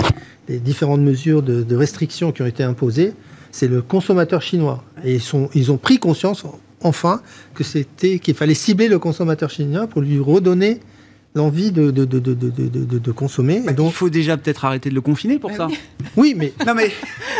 [0.49, 3.13] les différentes mesures de, de restrictions qui ont été imposées.
[3.53, 6.43] C'est le consommateur chinois, et ils, sont, ils ont pris conscience
[6.83, 7.21] enfin
[7.53, 10.79] que c'était qu'il fallait cibler le consommateur chinois pour lui redonner
[11.33, 13.57] l'envie de, de, de, de, de, de- de- de consommer.
[13.57, 15.67] Et Bah, donc, il faut déjà peut-être arrêter de le confiner pour Ah ça.
[15.67, 15.77] oui.
[16.17, 16.91] oui, mais Non mais,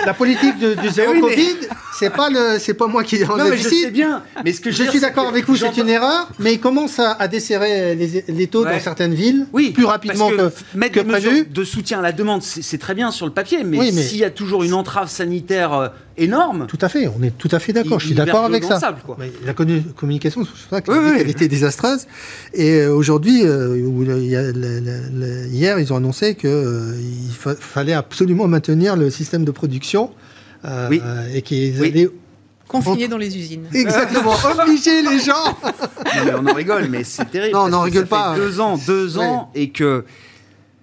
[0.05, 1.67] la politique de- du zéro oui, mais- Covid,
[2.01, 4.23] c'est pas le, c'est pas moi qui non, mais je sais bien.
[4.43, 7.11] Mais ce que je, suis d'accord avec vous, c'est une erreur, mais il commence à,
[7.13, 8.73] à desserrer les, les taux Ouais.
[8.73, 11.45] dans certaines villes Oui, plus rapidement que, que, mettre que des prévu.
[11.45, 14.17] de soutien à la demande, c'est très bien sur le papier, mais Oui, mais- s'il
[14.19, 15.87] y a toujours une entrave sanitaire euh,
[16.17, 18.75] énorme, Tout à fait, on est tout à fait d'accord, je suis d'accord avec ça.
[18.75, 18.97] le sable,
[19.45, 21.17] la communication, c'est pour ça que Oui, oui.
[21.17, 22.05] qu'elle était désastreuse.
[22.53, 23.75] Et euh, aujourd'hui, euh,
[25.51, 26.51] hier, ils ont annoncé qu'il
[27.59, 30.11] fallait absolument maintenir le système de production
[30.65, 31.01] euh, Oui.
[31.33, 31.89] et qu'ils Oui.
[31.89, 32.09] allaient
[32.67, 33.65] Confinés dans les usines.
[33.73, 34.31] exactement
[34.63, 35.43] obliger les gens.
[35.63, 37.53] Non, mais on en rigole, mais c'est terrible.
[37.53, 38.33] Non, on parce n'en que rigole ça pas.
[38.35, 39.25] Fait deux ans, deux Ouais.
[39.25, 40.05] ans, et que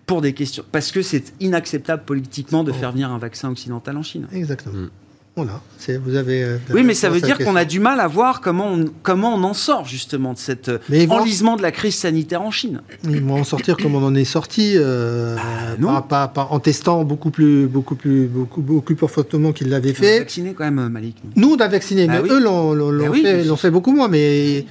[0.05, 4.03] pour des questions, parce que c'est inacceptable politiquement de faire venir un vaccin occidental en
[4.03, 4.26] Chine.
[4.33, 4.74] Exactement.
[4.74, 4.91] Mm.
[5.39, 6.43] Voilà, c'est- vous avez.
[6.43, 9.34] euh, Oui, mais ça veut dire qu'on a du mal à voir comment on, comment
[9.34, 12.43] on en sort justement de cet euh, Mais ils vont- enlisement de la crise sanitaire
[12.43, 12.80] en Chine.
[13.05, 15.43] Ils vont en sortir comme on en est sorti, euh, Bah,
[15.78, 15.89] non.
[15.89, 19.93] pas- pas- pas- en testant beaucoup plus, beaucoup plus, beaucoup, beaucoup plus fortement qu'ils l'avaient
[19.93, 20.18] On fait.
[20.18, 21.16] vacciné quand même, Malik.
[21.36, 22.28] Nous, on a vacciné, Bah mais oui.
[22.32, 23.22] eux l'ont Bah oui,
[23.57, 24.09] fait, beaucoup moins.
[24.09, 24.66] Mais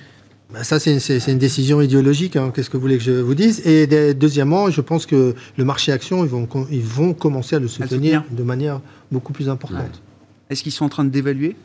[0.63, 0.97] ça, c'est
[1.27, 2.35] une décision idéologique.
[2.35, 3.61] hein, Qu'est-ce que vous voulez que je vous dise?
[3.65, 7.55] Et de- deuxièmement, je pense que le marché action, ils vont, com- ils vont commencer
[7.55, 8.23] à le soutenir soutenir.
[8.31, 10.01] de manière beaucoup plus importante.
[10.49, 11.55] Est-ce qu'ils sont en train de dévaluer?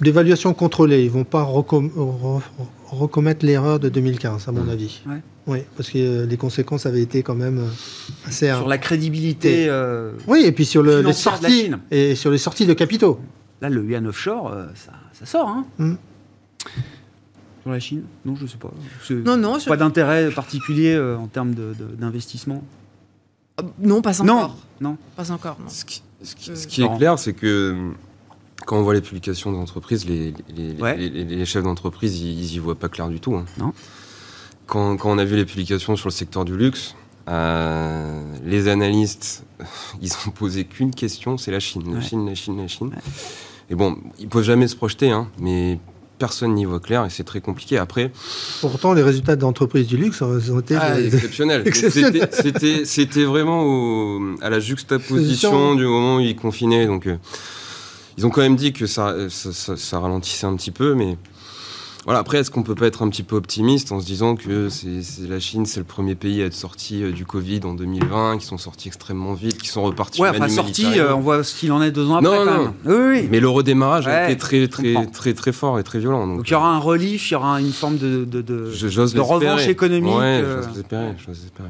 [0.00, 2.42] D'évaluation contrôlée, ils vont pas recom- re-
[2.90, 5.00] recommettre l'erreur de 2015, à mon avis.
[5.06, 5.22] Ouais.
[5.46, 7.68] Oui, parce que euh, les conséquences avaient été quand même euh,
[8.26, 8.48] assez.
[8.48, 12.38] sur la crédibilité Et- euh, Oui, et puis sur le, les sorties et sur les
[12.38, 13.20] sorties de capitaux.
[13.60, 15.48] Là, le yuan offshore, euh, ça, ça sort.
[15.48, 15.94] Hein Mm.
[17.62, 18.02] Sur la Chine?
[18.24, 18.72] Non, je sais pas.
[19.10, 22.64] Non, non, je- Pas d'intérêt particulier euh, en termes de- de- d'investissement?
[23.60, 24.56] Euh, non, pas Non, encore.
[24.80, 24.96] non.
[25.16, 25.68] Pas encore, non.
[26.22, 27.94] Ce qui, ce qui- Euh, ce qui est clair, c'est que hum,
[28.66, 30.96] quand on voit les publications d'entreprises, les, les- Ouais.
[30.96, 33.34] les- les- les chefs d'entreprise, ils, ils y voient pas clair du tout.
[33.36, 33.44] hein.
[33.58, 33.72] Non.
[34.66, 36.94] Quand, quand on a vu les publications sur le secteur du luxe,
[37.28, 39.44] euh, les analystes,
[40.02, 42.02] ils ont posé qu'une question, c'est la Chine, la Ouais.
[42.02, 42.88] Chine, la Chine, la Chine.
[42.88, 43.02] Ouais.
[43.70, 45.78] Et bon, ils peuvent jamais se projeter, hein, mais
[46.18, 47.78] personne n'y voit clair et c'est très compliqué.
[47.78, 48.10] Après,
[48.60, 50.74] Pourtant, les résultats d'entreprises du luxe ont été.
[50.80, 51.62] ah, de- exceptionnel.
[51.64, 52.28] Mais Exceptionnel.
[52.84, 55.74] c'était- vraiment au- à la juxtaposition Position.
[55.74, 56.86] du moment où ils confinaient.
[56.86, 57.16] Donc, euh,
[58.16, 61.16] ils ont quand même dit que ça, ça, ça- ça ralentissait un petit peu, mais
[62.08, 62.20] voilà.
[62.20, 64.88] Après, est-ce qu'on peut pas être un petit peu optimiste en se disant que c'est
[65.28, 68.46] la Chine, c'est le premier pays à être sorti euh, du Covid en 2020, qui
[68.46, 70.22] sont sortis extrêmement vite, qui sont repartis.
[70.22, 72.44] Ouais, en enfin, sorti, euh, on voit ce qu'il en est deux ans après Non,
[72.46, 72.62] quand non.
[72.62, 72.72] même.
[72.86, 73.28] Oui, oui.
[73.30, 76.26] Mais le redémarrage a Ouais, été très, très, très, très, fort et très violent.
[76.26, 78.70] Donc, Donc il y aura un relief, il y aura une forme de, de, de-
[78.72, 80.10] je- de revanche économique.
[80.14, 81.14] Ouais, euh, j'ose l'espérer.
[81.26, 81.68] j'ose l'espérer.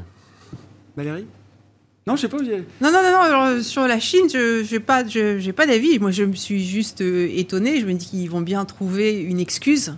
[0.95, 1.25] Valérie?
[2.07, 2.37] Non, je sais pas.
[2.39, 2.63] allez.
[2.81, 3.19] Non, non, non, non.
[3.19, 5.99] alors, euh, sur la Chine, je n'ai pas, je- j'ai pas d'avis.
[5.99, 7.79] Moi, je me suis juste euh, étonnée.
[7.79, 9.93] Je me dis qu'ils vont bien trouver une excuse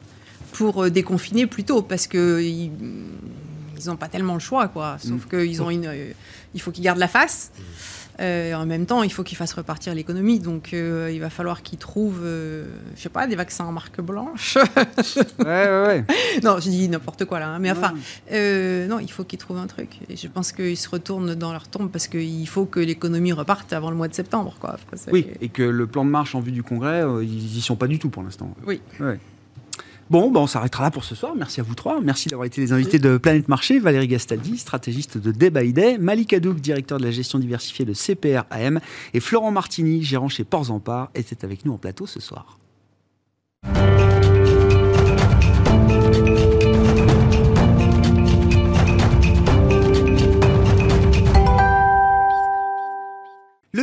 [0.54, 2.72] pour euh, déconfiner plus tôt parce que ils
[3.88, 4.98] n'ont pas tellement le choix, quoi.
[5.00, 6.12] Sauf qu'ils ont une, euh,
[6.54, 7.52] il faut qu'ils gardent la face.
[8.20, 10.38] Euh, en même temps, il faut qu'ils fassent repartir l'économie.
[10.38, 14.58] Donc, euh, il va falloir qu'ils trouvent, je sais pas, des vaccins en marque blanche.
[15.40, 16.06] Ouais, ouais, ouais.
[16.44, 17.48] non, je dis n'importe quoi là.
[17.48, 17.60] hein.
[17.60, 17.94] Mais enfin,
[18.32, 19.98] non, il faut qu'ils trouvent un truc.
[20.10, 23.74] Et je pense qu'ils se retournent dans leur tombe parce qu'il faut que l'économie reparte
[23.74, 24.56] avant le mois de septembre.
[24.60, 24.72] Quoi.
[24.74, 27.78] Après, Oui, et que le plan de marche en vue du Congrès, ils y sont
[27.78, 28.54] pas du tout pour l'instant.
[28.68, 28.82] Oui.
[29.00, 29.20] Ouais.
[30.12, 31.36] Bon, ben on s'arrêtera là pour ce soir.
[31.38, 32.02] Merci à vous trois.
[32.02, 33.80] Merci d'avoir été les invités de Planète Marché.
[33.80, 35.98] Valérie Gastaldi, stratégiste de Day by Day.
[35.98, 38.82] Malik Hadouk, directeur de la gestion diversifiée de CPR AM.
[39.14, 42.58] Et Florent Martini, gérant chez Ports en Part, était avec nous en plateau ce soir.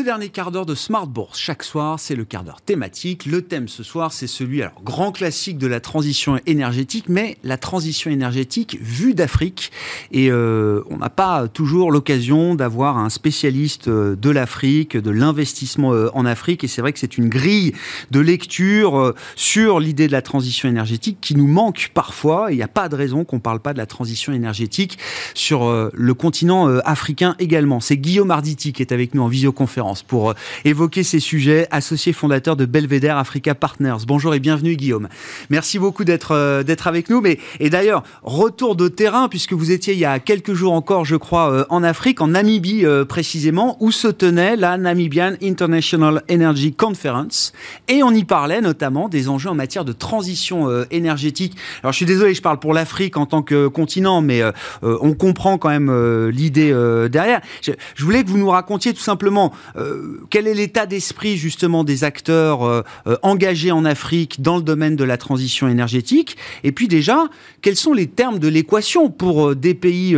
[0.04, 1.38] Dernier quart d'heure de Smart Bourse.
[1.38, 3.24] Chaque soir, c'est le quart d'heure thématique.
[3.24, 7.56] Le thème ce soir, c'est celui, alors grand classique de la transition énergétique, mais la
[7.56, 9.72] transition énergétique vue d'Afrique.
[10.12, 15.94] Et euh, on n'a pas toujours l'occasion d'avoir un spécialiste euh, de l'Afrique, de l'investissement
[15.94, 16.64] euh, en Afrique.
[16.64, 17.72] Et c'est vrai que c'est une grille
[18.10, 22.48] de lecture sur l'idée de la transition énergétique qui nous manque parfois.
[22.50, 24.98] Il n'y a pas de raison qu'on ne parle pas de la transition énergétique
[25.32, 27.80] sur le continent africain également.
[27.80, 32.12] C'est Guillaume Arditi qui est avec nous en visioconférence pour euh, évoquer ces sujets, associé
[32.12, 33.98] fondateur de Belvedere Africa Partners.
[34.06, 35.08] Bonjour et bienvenue Guillaume.
[35.50, 37.20] Merci beaucoup d'être euh, d'être avec nous.
[37.20, 41.04] Mais et d'ailleurs retour de terrain puisque vous étiez il y a quelques jours encore,
[41.04, 46.72] je crois, euh, en Afrique, en Namibie précisément, où se tenait la Namibian International Energy
[46.72, 47.52] Conference
[47.86, 51.56] et on y parlait notamment des enjeux en matière de transition énergétique.
[51.82, 54.42] Alors je suis désolé, je parle pour l'Afrique en tant que continent, mais
[54.82, 56.72] on comprend quand même l'idée
[57.10, 57.40] derrière.
[57.62, 61.84] Je, je voulais que vous nous racontiez tout simplement euh, quel est l'état d'esprit justement
[61.84, 66.36] des acteurs euh, euh, engagés en Afrique dans le domaine de la transition énergétique?
[66.64, 67.28] Et puis déjà,
[67.62, 70.16] quels sont les termes de l'équation pour des pays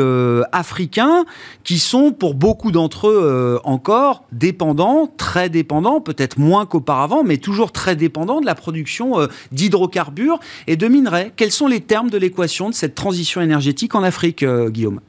[0.52, 1.24] africains
[1.64, 7.72] qui sont pour beaucoup d'entre eux encore dépendants, très dépendants, peut-être moins qu'auparavant, mais toujours
[7.72, 11.32] très dépendants de la production d'hydrocarbures et de minerais?
[11.36, 15.00] Quels sont les termes de l'équation de cette transition énergétique en Afrique, Guillaume?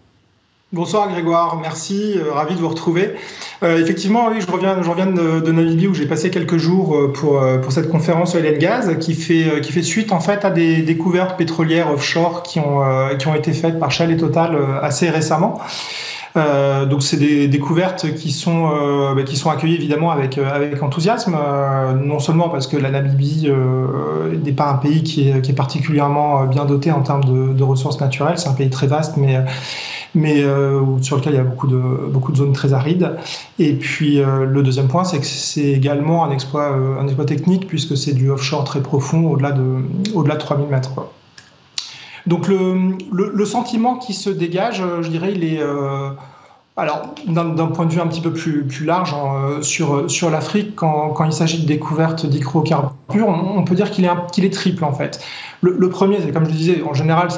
[0.74, 3.16] Bonsoir Grégoire, merci, euh, ravi de vous retrouver.
[3.62, 7.12] Euh, effectivement, oui, je reviens, je reviens de, Namibie où j'ai passé quelques jours euh,
[7.12, 10.82] pour, pour cette conférence Oil Gaz qui fait, qui fait suite en fait à des
[10.82, 12.80] découvertes pétrolières offshore qui ont,
[13.20, 15.60] qui ont été faites par Shell et Total assez récemment.
[16.38, 20.82] Euh, donc c'est des découvertes qui sont euh, bah, qui sont accueillies évidemment avec avec
[20.82, 21.38] enthousiasme,
[22.02, 23.50] non seulement parce que la Namibie
[24.44, 27.64] n'est pas un pays qui est, qui est particulièrement bien doté en termes de, de
[27.64, 29.44] ressources naturelles, c'est un pays très vaste, mais
[30.16, 33.16] mais euh, sur lequel il y a beaucoup de, beaucoup de zones très arides.
[33.60, 37.26] Et puis euh, le deuxième point, c'est que c'est également un exploit, euh, un exploit
[37.26, 40.92] technique, puisque c'est du offshore très profond, au-delà de, au-delà de 3000 mètres.
[42.28, 45.60] Donc le, le, sentiment qui se dégage, je dirais, il est...
[46.78, 49.16] alors, d'un point de vue un petit peu plus, plus large
[49.62, 54.46] sur, sur l'Afrique, quand, quand, il s'agit de découverte d'hydrocarbures, on, peut dire qu'il est,
[54.46, 55.24] est triple en fait.
[55.62, 57.30] Le, premier, c'est comme je le disais, en général,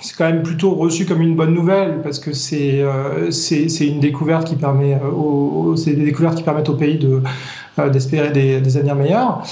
[0.00, 3.30] c'est quand même plutôt reçu comme une bonne nouvelle parce que c'est euh,
[3.80, 7.22] une découverte qui permet euh, c'est des découvertes qui permettent au pays de
[7.78, 9.42] euh, d'espérer des, des années meilleures.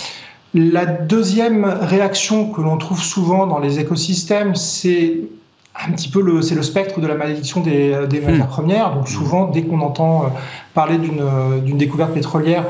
[0.59, 5.19] La deuxième réaction que l'on trouve souvent dans les écosystèmes, c'est
[5.87, 8.49] un petit peu le, c'est le spectre de la malédiction des, des matières hmm.
[8.49, 8.95] premières.
[8.95, 10.33] Donc souvent, dès qu'on entend
[10.73, 12.65] parler d'une découverte pétrolière,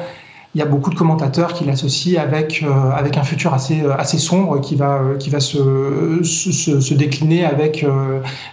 [0.57, 3.95] il y a beaucoup de commentateurs qui l'associent avec, euh, avec un futur assez, euh,
[3.95, 7.84] assez sombre qui va, euh, qui va se, se, se décliner avec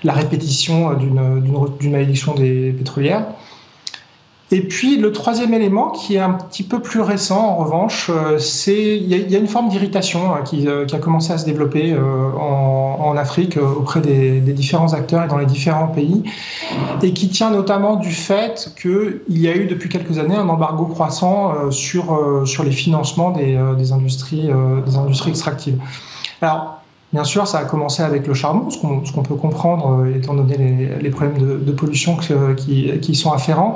[0.04, 3.26] la répétition d'une malédiction des pétrolières.
[4.54, 8.38] Et puis le troisième élément qui est un petit peu plus récent en revanche, euh,
[8.38, 11.46] c'est il y, a une forme d'irritation hein, qui, euh, qui, a commencé à se
[11.46, 16.24] développer euh, en, Afrique auprès des, différents acteurs et dans les différents pays,
[17.02, 20.86] et qui tient notamment du fait qu'il y a eu depuis quelques années un embargo
[20.86, 24.50] croissant sur, sur les financements des, industries,
[24.86, 25.78] des industries extractives.
[26.42, 26.80] Alors
[27.14, 31.10] Bien sûr, ça a commencé avec le charbon, ce qu'on peut comprendre étant donné les,
[31.12, 33.76] problèmes de, de pollution qui, qui, sont afférents.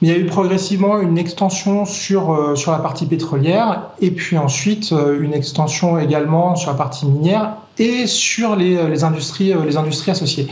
[0.00, 4.12] Mais il y a eu progressivement une extension sur, euh, sur la partie pétrolière et
[4.12, 9.02] puis ensuite euh, une extension également sur la partie minière et sur les, euh, les
[9.02, 10.46] industries, les industries associées.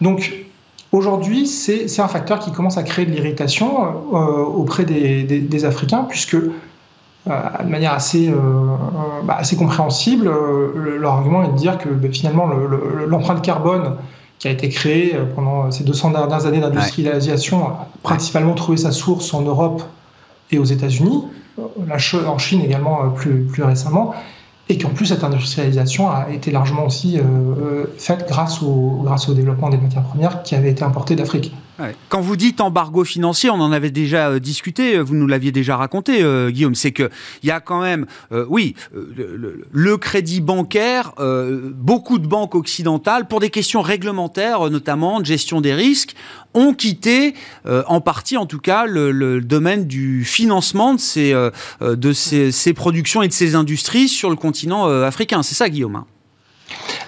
[0.00, 0.46] Donc
[0.90, 4.10] aujourd'hui, c'est un facteur qui commence à créer de l'irritation
[4.56, 8.32] auprès des, des, Africains puisque de manière assez,
[9.24, 10.30] bah, assez compréhensible,
[10.74, 13.96] leur argument est de dire que bah, finalement l'empreinte carbone
[14.38, 18.92] qui a été créé euh, pendant ces 200 dernières années d'industrialisation, a principalement trouvé sa
[18.92, 19.82] source en Europe
[20.50, 21.24] et aux États-Unis,
[21.58, 24.14] en Chine également euh, plus, plus récemment,
[24.68, 29.34] et qu'en plus cette industrialisation a été largement aussi euh, faite grâce au, grâce au
[29.34, 31.52] développement des matières premières qui avaient été importées d'Afrique.
[32.08, 35.52] Quand vous dites embargo financier, on en avait déjà euh, discuté, euh, vous nous l'aviez
[35.52, 37.08] déjà raconté, euh, Guillaume, c'est qu'il
[37.44, 38.06] y a quand même,
[38.48, 41.12] oui, le, crédit bancaire,
[41.74, 46.14] beaucoup de banques occidentales, pour des questions réglementaires notamment, de gestion des risques,
[46.54, 47.34] ont quitté,
[47.66, 51.00] en partie en tout cas, le, domaine du financement de,
[52.12, 55.42] ces, productions et de ces industries sur le continent africain.
[55.42, 56.06] C'est ça, Guillaume hein?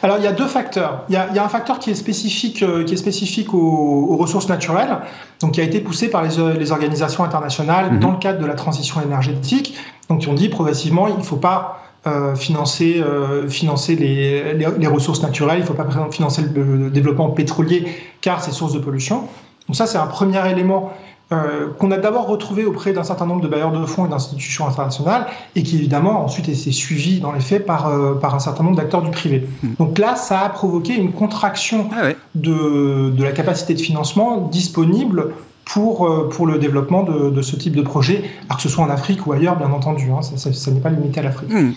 [0.02, 1.04] Alors il y a deux facteurs.
[1.08, 4.98] Il y a, un facteur qui est spécifique, euh, qui est spécifique aux, ressources naturelles,
[5.40, 8.00] donc qui a été poussé par les, organisations internationales mhm.
[8.00, 9.76] dans le cadre de la transition énergétique.
[10.08, 15.22] Donc on dit progressivement, il ne faut pas euh, financer, euh, financer les, les, ressources
[15.22, 17.86] naturelles, il ne faut pas financer le, développement pétrolier
[18.22, 19.28] car c'est source de pollution.
[19.68, 20.92] Donc ça c'est un premier élément
[21.32, 24.66] euh, qu'on a d'abord retrouvé auprès d'un certain nombre de bailleurs de fonds et d'institutions
[24.66, 28.64] internationales, et qui évidemment ensuite été suivi dans les faits par, euh, par un certain
[28.64, 29.48] nombre d'acteurs du privé.
[29.62, 29.74] Hmm.
[29.78, 35.32] Donc là, ça a provoqué une contraction ah de, de, la capacité de financement disponible
[35.64, 38.82] pour, euh, pour le développement de, de, ce type de projet, alors que ce soit
[38.82, 41.52] en Afrique ou ailleurs, bien entendu, hein, ça, ça, n'est pas limité à l'Afrique.
[41.52, 41.72] Hmm.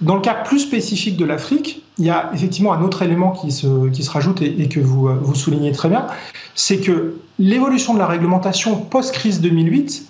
[0.00, 3.52] Dans le cas plus spécifique de l'Afrique, il y a effectivement un autre élément qui
[3.52, 6.06] se, rajoute et, que vous, euh, vous soulignez très bien,
[6.54, 10.06] c'est que l'évolution de la réglementation post-crise 2008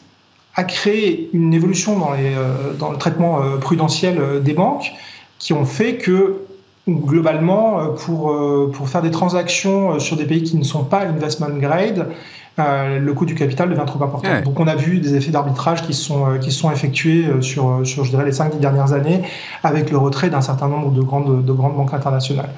[0.55, 4.93] a créé une évolution dans, les, euh, le traitement euh, prudentiel des banques
[5.39, 6.43] qui ont fait que
[6.89, 8.35] globalement, pour,
[8.73, 12.11] pour faire des transactions sur des pays qui ne sont pas investment grade,
[12.59, 14.29] euh, le coût du capital devient trop important.
[14.45, 17.81] Donc on a vu des effets d'arbitrage qui sont, euh, qui sont effectués euh, sur,
[17.85, 19.23] sur, je dirais, les 5-10 dernières années
[19.63, 22.51] avec le retrait d'un certain nombre de grandes, de grandes banques internationales.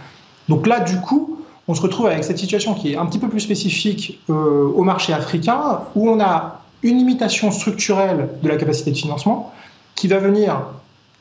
[0.49, 1.39] Donc là, du coup,
[1.69, 5.13] on se retrouve avec cette situation qui est un petit peu plus spécifique au marché
[5.13, 9.53] africain, où on a une limitation structurelle de la capacité de financement
[9.95, 10.63] qui va venir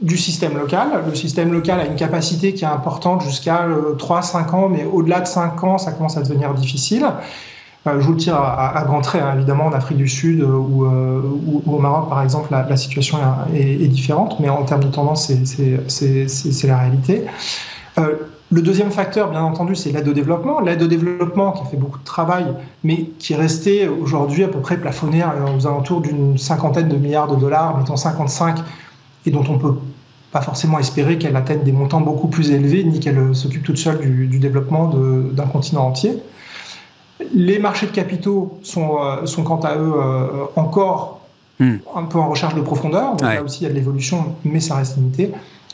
[0.02, 1.04] du système local.
[1.08, 3.68] Le système local a une capacité qui est importante jusqu'à
[4.00, 7.06] 3-5 ans, mais au-delà de 5 ans, ça commence à devenir difficile.
[7.88, 9.34] Euh, je vous le tire à, grands traits, hein.
[9.36, 13.18] évidemment, en Afrique du Sud euh, euh, ou, au Maroc, par exemple, la, situation
[13.56, 17.26] est, différente, mais en termes de tendance, c'est la réalité.
[17.98, 20.60] le deuxième facteur, bien entendu, c'est l'aide au développement.
[20.60, 22.46] L'aide au développement qui a fait beaucoup de travail,
[22.84, 25.24] mais qui est restée aujourd'hui à peu près plafonnée
[25.58, 28.60] aux alentours d'une cinquantaine de milliards de dollars, mettons 55,
[29.26, 29.76] et dont on peut
[30.32, 34.00] pas forcément espérer qu'elle atteigne des montants beaucoup plus élevés, ni qu'elle s'occupe toute seule
[34.00, 34.92] du développement
[35.34, 36.22] d'un continent entier.
[37.34, 41.22] Les marchés de capitaux sont, euh, sont quant à eux euh, encore
[41.60, 41.76] hmm.
[41.96, 43.12] un peu en recherche de profondeur.
[43.16, 45.32] Donc Là aussi, il y a de l'évolution, mais ça reste limité.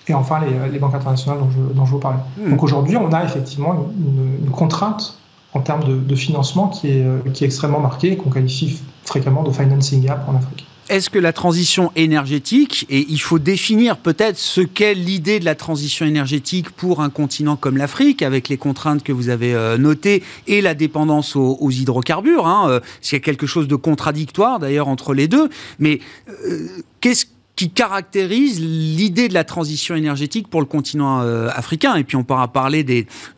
[0.08, 2.20] Et enfin, les, les banques internationales dont je, dont je vous parlais.
[2.38, 2.52] Hmm.
[2.52, 5.18] Donc aujourd'hui, on a effectivement une, contrainte
[5.54, 8.80] en termes de, de, financement qui est, euh, qui est extrêmement marquée et qu'on qualifie
[9.04, 10.67] fréquemment de financing gap en Afrique.
[10.90, 15.56] Est-ce que la transition énergétique, et il faut définir peut-être ce qu'est l'idée de la
[15.56, 20.24] transition énergétique pour un continent comme l'Afrique, avec les contraintes que vous avez euh, notées
[20.48, 25.14] et la dépendance aux, hydrocarbures, hein, s'il y a quelque chose de contradictoire d'ailleurs entre
[25.14, 26.68] les deux, mais euh,
[27.02, 27.26] qu'est-ce
[27.58, 31.96] qui caractérise l'idée de la transition énergétique pour le continent euh, africain.
[31.96, 32.86] Et puis on pourra parler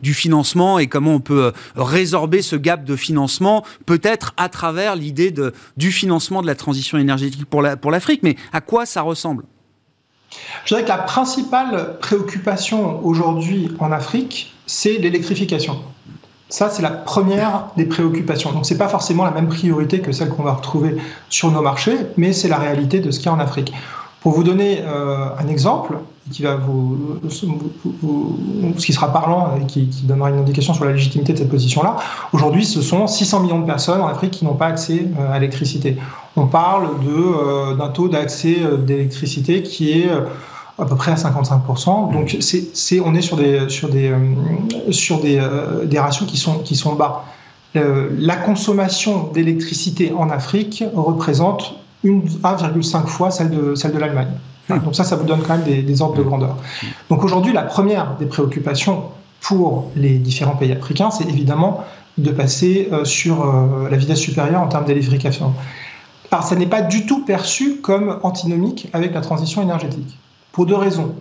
[0.02, 4.94] du financement et comment on peut euh, résorber ce gap de financement, peut-être à travers
[4.94, 5.34] l'idée
[5.76, 8.20] du financement de la transition énergétique pour l'Afrique.
[8.22, 9.44] Mais à quoi ça ressemble?
[10.64, 15.80] Je dirais que la principale préoccupation aujourd'hui en Afrique, c'est l'électrification.
[16.50, 18.52] Ça, c'est la première des préoccupations.
[18.52, 20.96] Donc, ce n'est pas forcément la même priorité que celle qu'on va retrouver
[21.28, 23.72] sur nos marchés, mais c'est la réalité de ce qu'il y a en Afrique.
[24.20, 25.94] Pour vous donner euh, un exemple
[26.30, 27.46] qui ce
[28.86, 31.96] qui sera parlant et qui, donnera une indication sur la légitimité de cette position-là.
[32.32, 35.38] Aujourd'hui, ce sont 600 millions de personnes en Afrique qui n'ont pas accès euh, à
[35.38, 35.96] l'électricité.
[36.36, 40.10] On parle euh, d'un taux d'accès d'électricité qui est
[40.78, 42.12] à peu près à 55%.
[42.12, 42.36] Donc,
[43.04, 44.14] on est sur des, sur des,
[44.90, 45.40] sur des,
[45.84, 47.24] des ratios qui sont, qui sont bas.
[47.74, 51.74] la consommation d'électricité en Afrique représente
[52.04, 54.30] 1,5 fois celle de, celle de l'Allemagne.
[54.68, 54.78] Hmm.
[54.80, 56.56] Donc ça, ça vous donne quand même des, ordres de grandeur.
[57.08, 59.04] Donc aujourd'hui, la première des préoccupations
[59.40, 61.84] pour les différents pays africains, c'est évidemment
[62.18, 65.54] de passer euh, sur euh, la vitesse supérieure en termes d'électrification.
[66.30, 70.18] Alors ça n'est pas du tout perçu comme antinomique avec la transition énergétique,
[70.52, 71.14] pour deux raisons.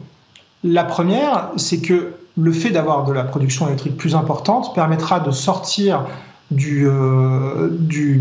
[0.63, 5.31] La première, c'est que le fait d'avoir de la production électrique plus importante permettra de
[5.31, 6.05] sortir
[6.51, 8.19] du, euh, du,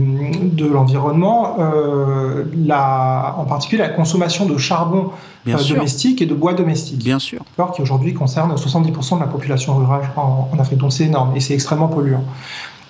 [0.52, 5.10] de l'environnement, euh, en particulier la consommation de charbon
[5.46, 7.02] euh, domestique et de bois domestique.
[7.02, 7.40] Bien sûr.
[7.74, 10.78] Qui aujourd'hui concerne 70% de la population rurale en, Afrique.
[10.78, 12.24] Donc c'est énorme et c'est extrêmement polluant.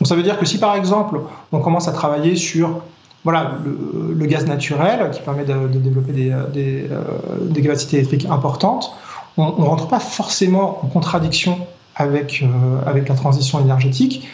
[0.01, 1.21] Donc ça veut dire que si par exemple
[1.53, 2.81] on commence à travailler sur
[3.25, 6.89] voilà, le, gaz naturel qui permet de, développer des, des,
[7.43, 8.93] des, capacités électriques importantes,
[9.37, 11.59] on ne rentre pas forcément en contradiction
[11.97, 12.45] avec,
[12.87, 14.27] avec la transition énergétique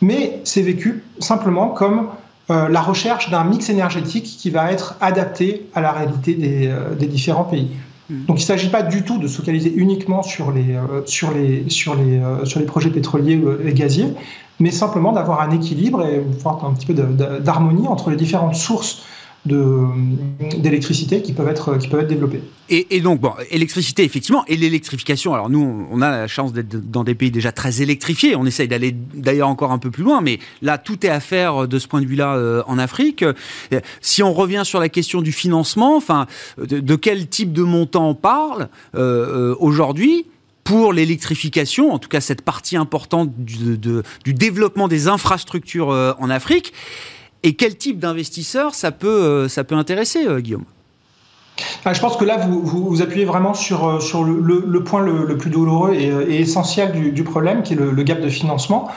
[0.00, 2.08] mais c'est vécu simplement comme
[2.50, 6.94] euh, la recherche d'un mix énergétique qui va être adapté à la réalité des, euh,
[6.94, 7.70] différents pays.
[8.08, 8.24] Hmm.
[8.26, 11.32] Donc il ne s'agit pas du tout de se focaliser uniquement sur les, euh, sur
[11.32, 14.08] les, sur les, sur les projets pétroliers et gaziers,
[14.58, 19.02] mais simplement d'avoir un équilibre et un petit peu d'harmonie entre les différentes sources
[19.46, 22.42] d'électricité qui peuvent être qui peuvent être développées.
[22.68, 25.32] Et, donc bon, électricité effectivement et l'électrification.
[25.34, 28.36] Alors nous, on a la chance d'être dans des pays déjà très électrifiés.
[28.36, 31.66] On essaye d'aller d'ailleurs encore un peu plus loin, mais là tout est à faire
[31.66, 33.24] de ce point de vue-là euh, en Afrique.
[34.02, 36.26] Si on revient sur la question du financement, enfin,
[36.58, 40.26] de, quel type de montant on parle euh, euh, aujourd'hui
[40.62, 46.72] pour l'électrification, en tout cas cette partie importante du, du développement des infrastructures en Afrique
[47.42, 50.64] Et quel type d'investisseur ça peut, ça peut intéresser, Guillaume?
[51.84, 55.50] Ah, je pense que là, vous, vous, appuyez vraiment sur, sur le, point le, plus
[55.50, 58.90] douloureux et, essentiel du, du, problème, qui est le, gap de financement.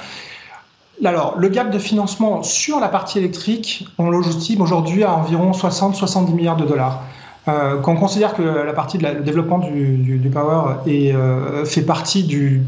[1.04, 6.34] Alors, le gap de financement sur la partie électrique, on l'estime aujourd'hui à environ 60-70
[6.34, 7.02] milliards de dollars.
[7.48, 12.24] Euh, quand on considère que la partie de développement du, power est, euh, fait partie
[12.24, 12.62] du,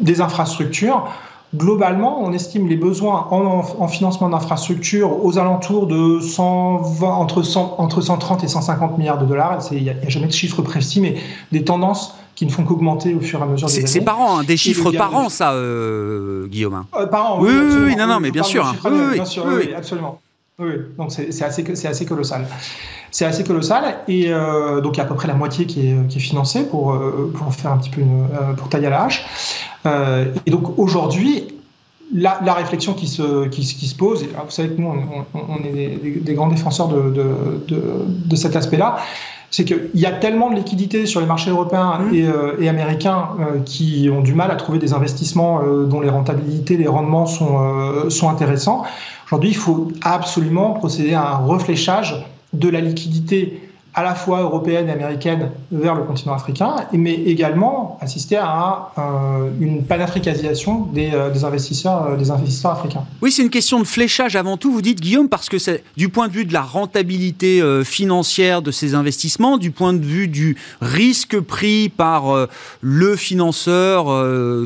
[0.00, 1.08] des infrastructures,
[1.54, 8.00] globalement, on estime les besoins en, financement d'infrastructures aux alentours de 120, entre, 100, entre
[8.00, 9.58] 130 et 150 milliards de dollars.
[9.72, 11.16] Il n'y a, jamais de chiffre précis, mais
[11.52, 13.86] des tendances qui ne font qu'augmenter au fur et à mesure des années.
[13.86, 16.84] C'est par an, hein, des chiffres par an, ça, euh, Guillaume.
[16.94, 17.50] Euh, par an, oui.
[17.52, 18.74] Oui, oui, non, non, mais bien sûr.
[18.84, 20.20] oui, bien sûr, oui, absolument.
[20.58, 22.46] Oui, donc c'est assez, assez colossal.
[23.10, 25.88] C'est assez colossal et euh, donc il y a à peu près la moitié qui
[25.88, 28.86] est, qui est financée pour, euh, pour faire un petit peu une, euh, pour tailler
[28.86, 29.26] à la hache.
[30.46, 31.48] et donc aujourd'hui,
[32.12, 35.38] la, la, réflexion qui se, qui, qui se pose, et vous savez que nous on,
[35.48, 38.96] on est des, des, grands défenseurs de, de, de, de cet aspect-là,
[39.52, 42.14] c'est qu'il y a tellement de liquidités sur les marchés européens mmh.
[42.14, 42.28] et,
[42.60, 43.30] et, américains
[43.64, 48.28] qui ont du mal à trouver des investissements dont les rentabilités, les rendements sont, sont
[48.28, 48.84] intéressants
[49.30, 53.60] Aujourd'hui, il faut absolument procéder à un refléchage de la liquidité
[53.94, 59.50] à la fois européenne et américaine vers le continent africain, mais également assister à euh,
[59.60, 63.04] une panafricanisation des, euh, investisseurs, euh, des investisseurs africains.
[63.20, 65.56] Oui, c'est une question de fléchage avant tout, vous dites Guillaume, parce que
[65.96, 70.28] du point de vue de la rentabilité financière de ces investissements, du point de vue
[70.28, 72.48] du risque pris par
[72.80, 74.06] le financeur,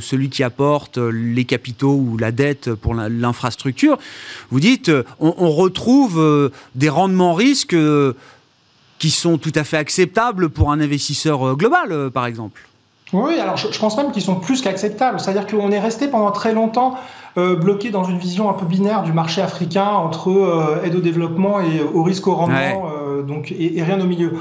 [0.02, 3.98] celui qui apporte les capitaux ou la dette pour l'infrastructure,
[4.50, 7.76] vous dites on, on retrouve des rendements risques
[9.04, 12.62] qui sont tout à fait acceptables pour un investisseur euh, global, euh, par exemple.
[13.12, 15.20] Oui, alors je, pense même qu'ils sont plus qu'acceptables.
[15.20, 16.94] C'est-à-dire qu'on est resté pendant très longtemps
[17.36, 21.60] euh, bloqué dans une vision un peu binaire du marché africain entre aide au développement
[21.60, 22.88] et au risque au rendement,
[23.28, 24.32] donc, et, rien au milieu.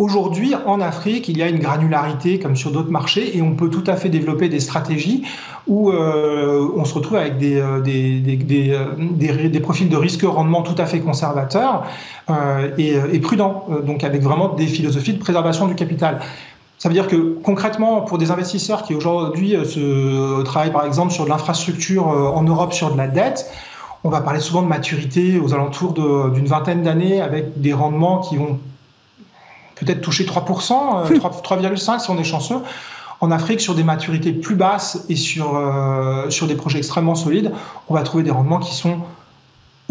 [0.00, 3.68] Aujourd'hui, en Afrique, il y a une granularité comme sur d'autres marchés et on peut
[3.68, 5.24] tout à fait développer des stratégies
[5.66, 8.78] où on se retrouve avec des, des,
[9.50, 11.84] des, profils de risque-rendement tout à fait conservateurs
[12.30, 16.20] euh, euh, et, prudent, euh, donc avec vraiment des philosophies de préservation du capital.
[16.78, 19.54] Ça veut dire que concrètement, pour des investisseurs qui aujourd'hui
[20.46, 23.50] travaillent par exemple sur de l'infrastructure en Europe, sur de la dette,
[24.02, 25.92] on va parler souvent de maturité aux alentours
[26.32, 28.58] d'une vingtaine d'années avec des rendements qui vont
[29.80, 32.58] peut-être toucher 3%, 3,5% si on est chanceux.
[33.20, 35.60] En Afrique, sur des maturités plus basses et sur,
[36.30, 37.52] sur des projets extrêmement solides,
[37.90, 39.00] on va trouver des rendements qui sont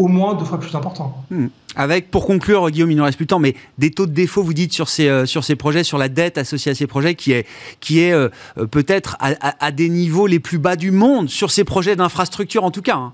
[0.00, 1.14] au moins deux fois plus important.
[1.30, 1.48] Hmm.
[1.76, 4.42] Avec, pour conclure, Guillaume, il ne reste plus de temps, mais des taux de défaut,
[4.42, 7.14] vous dites, sur ces, euh, sur ces projets, sur la dette associée à ces projets,
[7.14, 7.46] qui est,
[7.80, 11.64] qui est euh, euh, peut-être à, des niveaux les plus bas du monde, sur ces
[11.64, 12.96] projets d'infrastructure en tout cas.
[12.96, 13.12] Hein.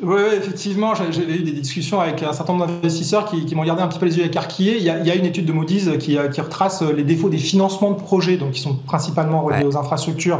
[0.00, 3.82] Oui, effectivement, j'ai eu des discussions avec un certain nombre d'investisseurs qui, qui m'ont gardé
[3.82, 4.76] un petit peu les yeux écarquillés.
[4.76, 7.28] Il y a, il y a une étude de Moody's qui, qui, retrace les défauts
[7.28, 10.38] des financements de projets, donc qui sont principalement reliés aux infrastructures,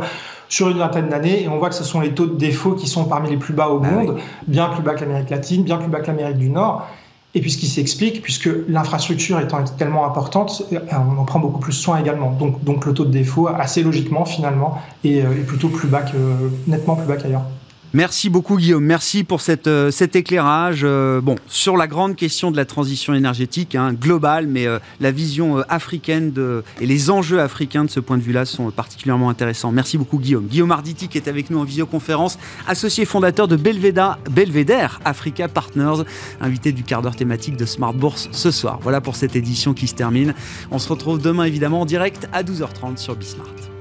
[0.48, 1.42] sur une vingtaine d'années.
[1.42, 3.52] Et on voit que ce sont les taux de défaut qui sont parmi les plus
[3.52, 6.38] bas au ah monde, bien plus bas que l'Amérique latine, bien plus bas que l'Amérique
[6.38, 6.86] du Nord.
[7.34, 11.61] Et puis ce qui s'explique, puisque l'infrastructure étant tellement importante, euh, on en prend beaucoup
[11.61, 12.30] plus soin également.
[12.30, 16.02] Donc, donc le taux de défaut, assez logiquement finalement, est, euh, est plutôt plus bas
[16.02, 16.16] que,
[16.68, 17.44] nettement plus bas qu'ailleurs.
[17.95, 20.80] Merci beaucoup Guillaume, merci pour euh, cet éclairage.
[20.84, 25.11] Euh, bon, sur la grande question de la transition énergétique, hein, globale, mais euh, la
[25.11, 26.34] vision africaine
[26.82, 29.72] et les enjeux africains de ce point de vue-là sont particulièrement intéressants.
[29.72, 30.49] Merci beaucoup Guillaume.
[30.49, 36.05] Guillaume Arditi qui est avec nous en visioconférence, associé fondateur de Belveda, Belvedere Africa Partners,
[36.43, 38.80] invité du quart d'heure thématique de Smart Bourse ce soir.
[38.82, 40.34] Voilà pour cette édition qui se termine.
[40.70, 43.77] On se retrouve demain évidemment en direct à 12h30 sur Bismart.